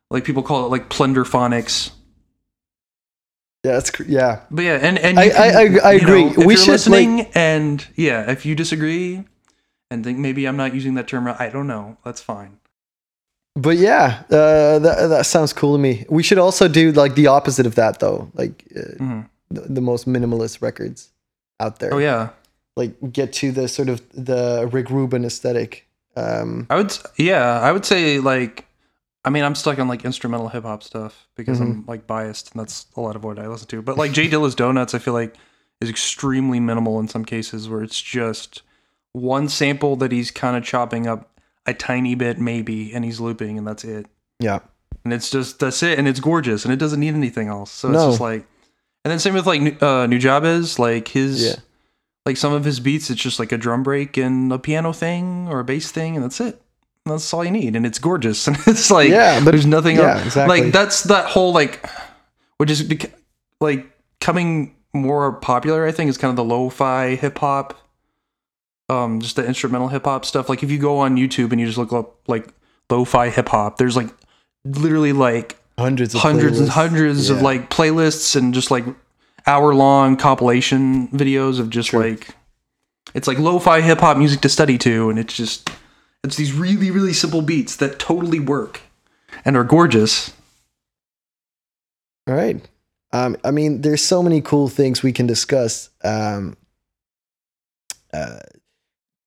like 0.09 0.23
people 0.25 0.45
call 0.45 0.67
it 0.67 0.69
like 0.69 0.89
plunderphonics. 0.89 1.91
yeah 3.65 3.73
that's 3.73 3.91
yeah 4.07 4.41
But 4.53 4.63
yeah, 4.65 4.79
and 4.81 4.99
and 4.99 5.19
I- 5.19 5.25
you 5.25 5.33
I- 5.33 5.47
I- 5.47 5.91
I 5.91 5.93
agree. 5.95 6.25
if 6.27 6.37
We 6.37 6.45
you're 6.55 6.57
should, 6.57 6.69
listening, 6.73 7.23
and 7.35 7.85
yeah, 7.97 8.31
if 8.31 8.47
you 8.47 8.55
disagree, 8.55 9.25
and 9.91 10.05
think 10.05 10.19
maybe 10.19 10.47
I'm 10.47 10.57
not 10.57 10.75
using 10.75 10.95
that 10.95 11.09
term, 11.09 11.27
right, 11.27 11.41
I 11.41 11.49
don't 11.49 11.67
know. 11.67 11.97
That's 12.05 12.21
fine. 12.21 12.59
but 13.57 13.77
yeah 13.77 14.23
uh 14.31 14.79
that, 14.79 15.09
that 15.09 15.27
sounds 15.27 15.53
cool 15.53 15.75
to 15.77 15.83
me 15.83 16.05
we 16.09 16.23
should 16.23 16.39
also 16.39 16.69
do 16.69 16.93
like 16.93 17.17
the 17.17 17.27
opposite 17.27 17.67
of 17.67 17.75
that 17.75 17.99
though 17.99 18.31
like 18.35 18.65
uh, 18.77 18.95
Mhm. 19.03 19.29
the, 19.51 19.61
the 19.63 19.81
most 19.81 20.07
minimalist 20.07 20.63
records 20.63 21.11
out 21.59 21.81
there 21.81 21.93
Oh 21.93 21.99
yeah, 21.99 22.29
like 22.77 22.93
get 23.13 23.33
to 23.41 23.51
the 23.53 23.67
sort 23.69 23.89
of 23.89 24.01
the 24.15 24.69
Rick 24.73 24.89
Rubin 24.91 25.25
aesthetic. 25.25 25.87
Um, 26.17 26.67
I 26.71 26.77
would. 26.77 26.97
Yeah, 27.17 27.61
I 27.61 27.71
would 27.73 27.85
say 27.85 28.19
like. 28.21 28.67
I 29.25 29.29
mean, 29.31 29.45
I'm 29.45 29.55
stuck 29.55 29.79
on 29.79 29.87
like 29.89 30.05
instrumental 30.07 30.49
hip 30.49 30.65
hop 30.65 30.83
stuff 30.83 31.29
because 31.37 31.61
I'm 31.61 31.85
like 31.87 32.07
biased, 32.07 32.53
and 32.53 32.61
that's 32.61 32.87
a 32.97 33.01
lot 33.03 33.17
of 33.17 33.23
what 33.25 33.39
I 33.39 33.47
listen 33.49 33.69
to. 33.69 33.83
But 33.83 33.99
like 33.99 34.13
J 34.13 34.29
Dilla's 34.29 34.55
Donuts, 34.55 34.95
I 34.95 34.99
feel 34.99 35.13
like 35.15 35.35
is 35.83 35.91
extremely 35.91 36.59
minimal 36.61 36.99
in 37.01 37.07
some 37.09 37.25
cases, 37.27 37.69
where 37.69 37.83
it's 37.83 38.01
just 38.01 38.63
one 39.13 39.49
sample 39.49 39.97
that 39.97 40.13
he's 40.13 40.31
kind 40.31 40.57
of 40.57 40.65
chopping 40.65 41.07
up 41.07 41.29
a 41.67 41.75
tiny 41.75 42.15
bit, 42.15 42.39
maybe, 42.39 42.93
and 42.95 43.05
he's 43.05 43.21
looping, 43.21 43.59
and 43.59 43.67
that's 43.67 43.85
it. 43.85 44.07
yeah, 44.39 44.61
and 45.05 45.13
it's 45.13 45.31
just 45.31 45.59
that's 45.61 45.83
it, 45.83 45.99
and 45.99 46.07
it's 46.09 46.21
gorgeous, 46.21 46.65
and 46.65 46.73
it 46.73 46.79
doesn't 46.79 47.01
need 47.01 47.15
anything 47.15 47.49
else. 47.49 47.71
So 47.71 47.89
it's 47.89 47.99
No. 47.99 48.09
just 48.11 48.21
like, 48.21 48.47
and 49.05 49.11
then 49.11 49.19
same 49.19 49.35
with 49.35 49.47
like 49.47 49.61
uh, 49.83 50.07
Nujabes, 50.07 50.79
like 50.79 51.09
his, 51.09 51.43
Yeah. 51.45 51.57
like 52.27 52.37
some 52.37 52.53
of 52.53 52.65
his 52.65 52.81
beats, 52.81 53.11
it's 53.11 53.21
just 53.21 53.39
like 53.39 53.53
a 53.53 53.59
drum 53.59 53.83
break 53.83 54.17
and 54.17 54.53
a 54.53 54.59
piano 54.59 54.93
thing 54.93 55.49
or 55.49 55.61
a 55.61 55.65
bass 55.65 55.91
thing, 55.91 56.17
and 56.17 56.25
that's 56.25 56.41
it. 56.41 56.61
And 57.07 57.15
that's 57.15 57.33
all 57.33 57.45
you 57.45 57.51
need, 57.51 57.77
and 57.77 57.87
it's 57.87 57.99
gorgeous, 57.99 58.47
and 58.47 58.57
it's 58.67 58.91
like 58.91 59.09
Yeah, 59.11 59.41
but- 59.45 59.51
there's 59.53 59.67
nothing 59.67 59.97
yeah, 59.97 60.15
else. 60.17 60.27
exactly. 60.27 60.63
Like 60.63 60.73
that's 60.73 61.03
that 61.05 61.27
whole 61.27 61.53
like, 61.53 61.85
which 62.59 62.71
is 62.71 62.83
bec- 62.83 63.13
like 63.61 63.87
coming 64.21 64.77
more 64.93 65.33
popular. 65.33 65.87
I 65.87 65.93
think 65.93 66.09
is 66.11 66.19
kind 66.19 66.31
of 66.31 66.37
the 66.37 66.45
lo-fi 66.45 67.15
hip 67.17 67.39
hop. 67.39 67.75
Um, 68.91 69.21
just 69.21 69.37
the 69.37 69.47
instrumental 69.47 69.89
hip 69.89 70.05
hop 70.05 70.25
stuff. 70.25 70.49
Like 70.49 70.63
if 70.63 70.71
you 70.71 70.79
go 70.79 70.99
on 70.99 71.17
YouTube 71.17 71.53
and 71.53 71.61
you 71.61 71.67
just 71.67 71.79
look 71.79 71.93
up 71.93 72.17
like 72.29 72.49
lo-fi 72.91 73.31
hip 73.31 73.49
hop, 73.49 73.79
there's 73.79 73.97
like 73.97 74.09
literally 74.65 75.13
like 75.13 75.57
hundreds 75.79 76.15
of 76.15 76.21
hundreds 76.21 76.59
and 76.59 76.69
playlists. 76.69 76.73
hundreds 76.73 77.31
of 77.31 77.43
like 77.43 77.71
playlists 77.71 78.37
and 78.37 78.53
just 78.53 78.71
like 78.71 78.85
hour 79.47 79.75
long 79.75 80.17
compilation 80.17 81.09
videos 81.09 81.59
of 81.59 81.71
just 81.71 81.95
like 81.95 82.35
it's 83.15 83.27
like 83.27 83.39
lo-fi 83.39 83.81
hip 83.81 84.01
hop 84.01 84.17
music 84.17 84.41
to 84.41 84.49
study 84.49 84.77
to 84.77 85.09
and 85.09 85.19
it's 85.19 85.35
just 85.35 85.71
it's 86.23 86.37
these 86.37 86.53
really 86.53 86.91
really 86.91 87.13
simple 87.13 87.41
beats 87.41 87.77
that 87.77 87.99
totally 87.99 88.41
work 88.41 88.81
and 89.45 89.57
are 89.57 89.65
gorgeous. 89.65 90.33
All 92.27 92.35
right. 92.35 92.61
Um, 93.13 93.37
I 93.43 93.51
mean, 93.51 93.81
there's 93.81 94.03
so 94.03 94.23
many 94.23 94.41
cool 94.41 94.69
things 94.69 95.03
we 95.03 95.13
can 95.13 95.27
discuss. 95.27 95.91
Um, 96.05 96.57
uh, 98.13 98.41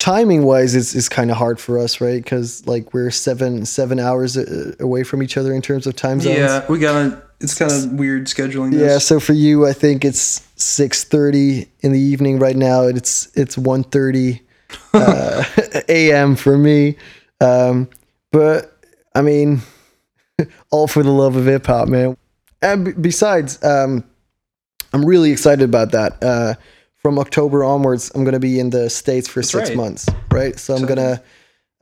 timing 0.04 0.44
wise, 0.44 0.76
it's, 0.76 0.94
it's 0.94 1.08
kind 1.08 1.32
of 1.32 1.38
hard 1.38 1.62
for 1.62 1.80
us, 1.80 2.02
right? 2.02 2.22
Because 2.22 2.68
like 2.68 2.94
we're 2.94 3.10
seven 3.10 3.66
seven 3.66 4.00
hours 4.00 4.36
uh, 4.36 4.76
away 4.82 5.04
from 5.04 5.24
each 5.24 5.38
other 5.38 5.54
in 5.54 5.62
terms 5.62 5.88
of 5.88 5.96
time 5.96 6.20
zones. 6.20 6.38
Yeah, 6.38 6.66
we 6.68 6.78
gotta. 6.78 7.24
It's 7.40 7.58
kind 7.58 7.72
of 7.72 7.94
weird 7.94 8.26
scheduling 8.28 8.72
this. 8.72 8.82
Yeah, 8.82 8.98
so 8.98 9.20
for 9.20 9.34
you, 9.34 9.66
I 9.66 9.72
think 9.72 10.04
it's 10.04 10.46
six 10.58 11.06
thirty 11.06 11.68
in 11.80 11.94
the 11.94 12.00
evening 12.00 12.38
right 12.38 12.56
now. 12.56 12.84
It's 12.84 13.32
it's 13.38 13.58
one 13.58 13.84
thirty 13.84 14.42
uh, 14.94 15.46
a.m. 15.88 16.36
for 16.36 16.58
me. 16.58 16.98
Um, 17.40 17.90
but 18.34 18.78
I 19.16 19.22
mean, 19.22 19.62
all 20.72 20.88
for 20.88 21.02
the 21.02 21.12
love 21.12 21.38
of 21.38 21.46
hip 21.46 21.66
hop, 21.66 21.88
man. 21.88 22.18
And 22.62 22.86
b- 22.86 22.92
besides, 23.00 23.64
um, 23.64 24.04
I'm 24.92 25.06
really 25.06 25.32
excited 25.32 25.64
about 25.64 25.92
that. 25.92 26.22
Uh, 26.22 26.56
from 27.04 27.20
October 27.20 27.64
onwards, 27.64 28.12
I'm 28.16 28.24
going 28.24 28.34
to 28.34 28.40
be 28.40 28.60
in 28.60 28.70
the 28.70 28.90
States 28.90 29.28
for 29.28 29.44
six 29.44 29.70
right. 29.70 29.78
months, 29.78 30.08
right? 30.32 30.58
So 30.58 30.74
I'm 30.74 30.86
going 30.86 30.98
to 30.98 31.24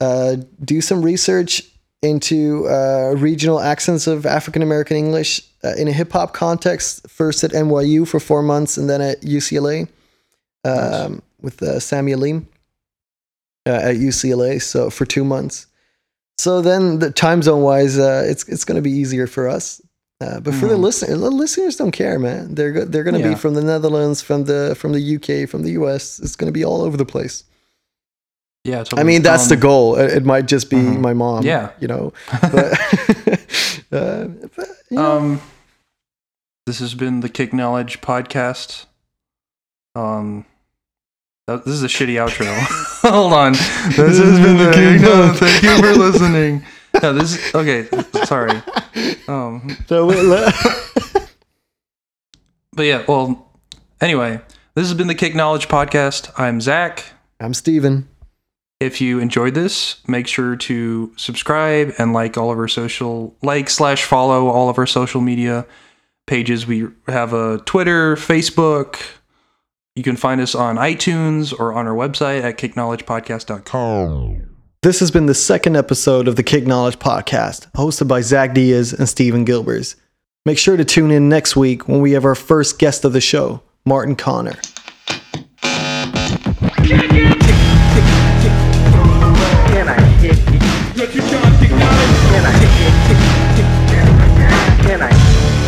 uh, 0.01 0.37
do 0.65 0.81
some 0.81 1.03
research 1.03 1.63
into 2.01 2.67
uh, 2.67 3.13
regional 3.17 3.59
accents 3.59 4.07
of 4.07 4.25
African 4.25 4.63
American 4.63 4.97
English 4.97 5.41
uh, 5.63 5.75
in 5.77 5.87
a 5.87 5.91
hip 5.91 6.11
hop 6.11 6.33
context, 6.33 7.07
first 7.07 7.43
at 7.43 7.51
NYU 7.51 8.07
for 8.07 8.19
four 8.19 8.41
months 8.41 8.77
and 8.77 8.89
then 8.89 9.01
at 9.01 9.21
UCLA 9.21 9.87
um, 10.65 11.21
with 11.39 11.61
uh, 11.61 11.75
Samy 11.75 12.13
Alim 12.13 12.47
uh, 13.67 13.73
at 13.73 13.95
UCLA. 13.97 14.59
So 14.59 14.89
for 14.89 15.05
two 15.05 15.23
months. 15.23 15.67
So 16.39 16.61
then, 16.61 16.97
the 16.97 17.11
time 17.11 17.43
zone 17.43 17.61
wise, 17.61 17.99
uh, 17.99 18.25
it's 18.25 18.49
it's 18.49 18.65
going 18.65 18.77
to 18.77 18.81
be 18.81 18.89
easier 18.89 19.27
for 19.27 19.47
us. 19.47 19.79
Uh, 20.21 20.39
but 20.39 20.53
for 20.53 20.67
the 20.67 20.77
listeners, 20.77 21.19
the 21.19 21.29
listeners 21.31 21.75
don't 21.77 21.91
care, 21.91 22.19
man. 22.19 22.53
They're 22.53 22.71
go- 22.71 22.85
they're 22.85 23.03
going 23.03 23.15
to 23.15 23.21
Yeah. 23.21 23.29
be 23.29 23.35
from 23.35 23.55
the 23.55 23.63
Netherlands, 23.63 24.21
from 24.21 24.43
the 24.45 24.75
from 24.77 24.91
the 24.93 25.01
UK, 25.15 25.49
from 25.49 25.63
the 25.63 25.71
US. 25.71 26.19
It's 26.19 26.35
going 26.35 26.47
to 26.47 26.53
be 26.53 26.63
all 26.63 26.81
over 26.83 26.95
the 26.95 27.05
place. 27.05 27.43
Yeah, 28.63 28.83
I 28.95 29.01
mean, 29.01 29.23
that's 29.23 29.47
the 29.47 29.55
Um, 29.55 29.61
goal. 29.61 29.95
It, 29.95 30.23
might 30.23 30.45
just 30.47 30.69
be 30.69 30.75
my 30.77 31.13
mom. 31.15 31.43
Yeah. 31.43 31.71
you 31.79 31.87
know. 31.87 32.13
But, 32.41 32.53
uh, 33.91 34.25
but, 34.55 34.67
you 34.91 34.97
know, 34.97 35.17
Um, 35.17 35.41
this 36.67 36.77
has 36.77 36.93
been 36.93 37.21
the 37.21 37.29
Kick 37.29 37.53
Knowledge 37.53 38.01
podcast. 38.01 38.85
Um, 39.95 40.45
that- 41.47 41.65
this 41.65 41.73
is 41.73 41.81
a 41.83 41.87
shitty 41.87 42.17
outro. 42.23 42.45
Hold 43.09 43.33
on. 43.33 43.53
This 43.53 44.19
has 44.19 44.39
been 44.39 44.57
the 44.57 44.71
Kick 44.71 45.01
Knowledge. 45.01 45.37
Thank 45.39 45.63
you 45.63 45.77
for 45.79 45.93
listening. 45.95 46.63
No, 47.01 47.13
this 47.13 47.35
is 47.35 47.55
okay. 47.55 47.87
Sorry. 48.25 48.61
Um, 49.27 49.75
so 49.87 50.05
we- 50.05 50.21
le- 50.21 50.51
but 52.73 52.83
yeah. 52.83 53.03
Well, 53.07 53.49
anyway, 54.01 54.41
this 54.75 54.87
has 54.87 54.93
been 54.93 55.07
the 55.07 55.15
Kick 55.15 55.35
Knowledge 55.35 55.67
podcast. 55.67 56.31
I'm 56.37 56.61
Zach. 56.61 57.05
I'm 57.39 57.53
Steven. 57.53 58.07
If 58.79 58.99
you 58.99 59.19
enjoyed 59.19 59.53
this, 59.53 60.05
make 60.07 60.27
sure 60.27 60.55
to 60.55 61.13
subscribe 61.15 61.93
and 61.97 62.13
like 62.13 62.37
all 62.37 62.51
of 62.51 62.57
our 62.57 62.67
social 62.67 63.35
like 63.41 63.69
slash 63.69 64.03
follow 64.03 64.47
all 64.47 64.69
of 64.69 64.77
our 64.77 64.87
social 64.87 65.21
media 65.21 65.65
pages. 66.27 66.65
We 66.67 66.87
have 67.07 67.33
a 67.33 67.59
Twitter, 67.59 68.15
Facebook. 68.15 69.01
You 69.95 70.03
can 70.03 70.15
find 70.17 70.41
us 70.41 70.55
on 70.55 70.77
iTunes 70.77 71.57
or 71.57 71.73
on 71.73 71.87
our 71.87 71.93
website 71.93 72.43
at 72.43 72.57
kickknowledgepodcast.com. 72.57 74.50
This 74.83 74.99
has 74.99 75.11
been 75.11 75.27
the 75.27 75.35
second 75.35 75.75
episode 75.77 76.27
of 76.27 76.37
the 76.37 76.41
Kick 76.41 76.65
Knowledge 76.65 76.97
Podcast, 76.97 77.71
hosted 77.73 78.07
by 78.07 78.21
Zach 78.21 78.55
Diaz 78.55 78.93
and 78.93 79.07
Stephen 79.07 79.45
Gilbers. 79.45 79.95
Make 80.43 80.57
sure 80.57 80.75
to 80.75 80.83
tune 80.83 81.11
in 81.11 81.29
next 81.29 81.55
week 81.55 81.87
when 81.87 82.01
we 82.01 82.13
have 82.13 82.25
our 82.25 82.33
first 82.33 82.79
guest 82.79 83.05
of 83.05 83.13
the 83.13 83.21
show, 83.21 83.61
Martin 83.85 84.15
Connor. 84.15 84.57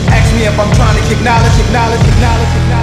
Ask 0.09 0.33
me 0.33 0.41
if 0.47 0.59
I'm 0.59 0.75
trying 0.75 0.97
to 0.97 1.15
acknowledge, 1.15 1.59
acknowledge, 1.67 2.01
acknowledge. 2.01 2.82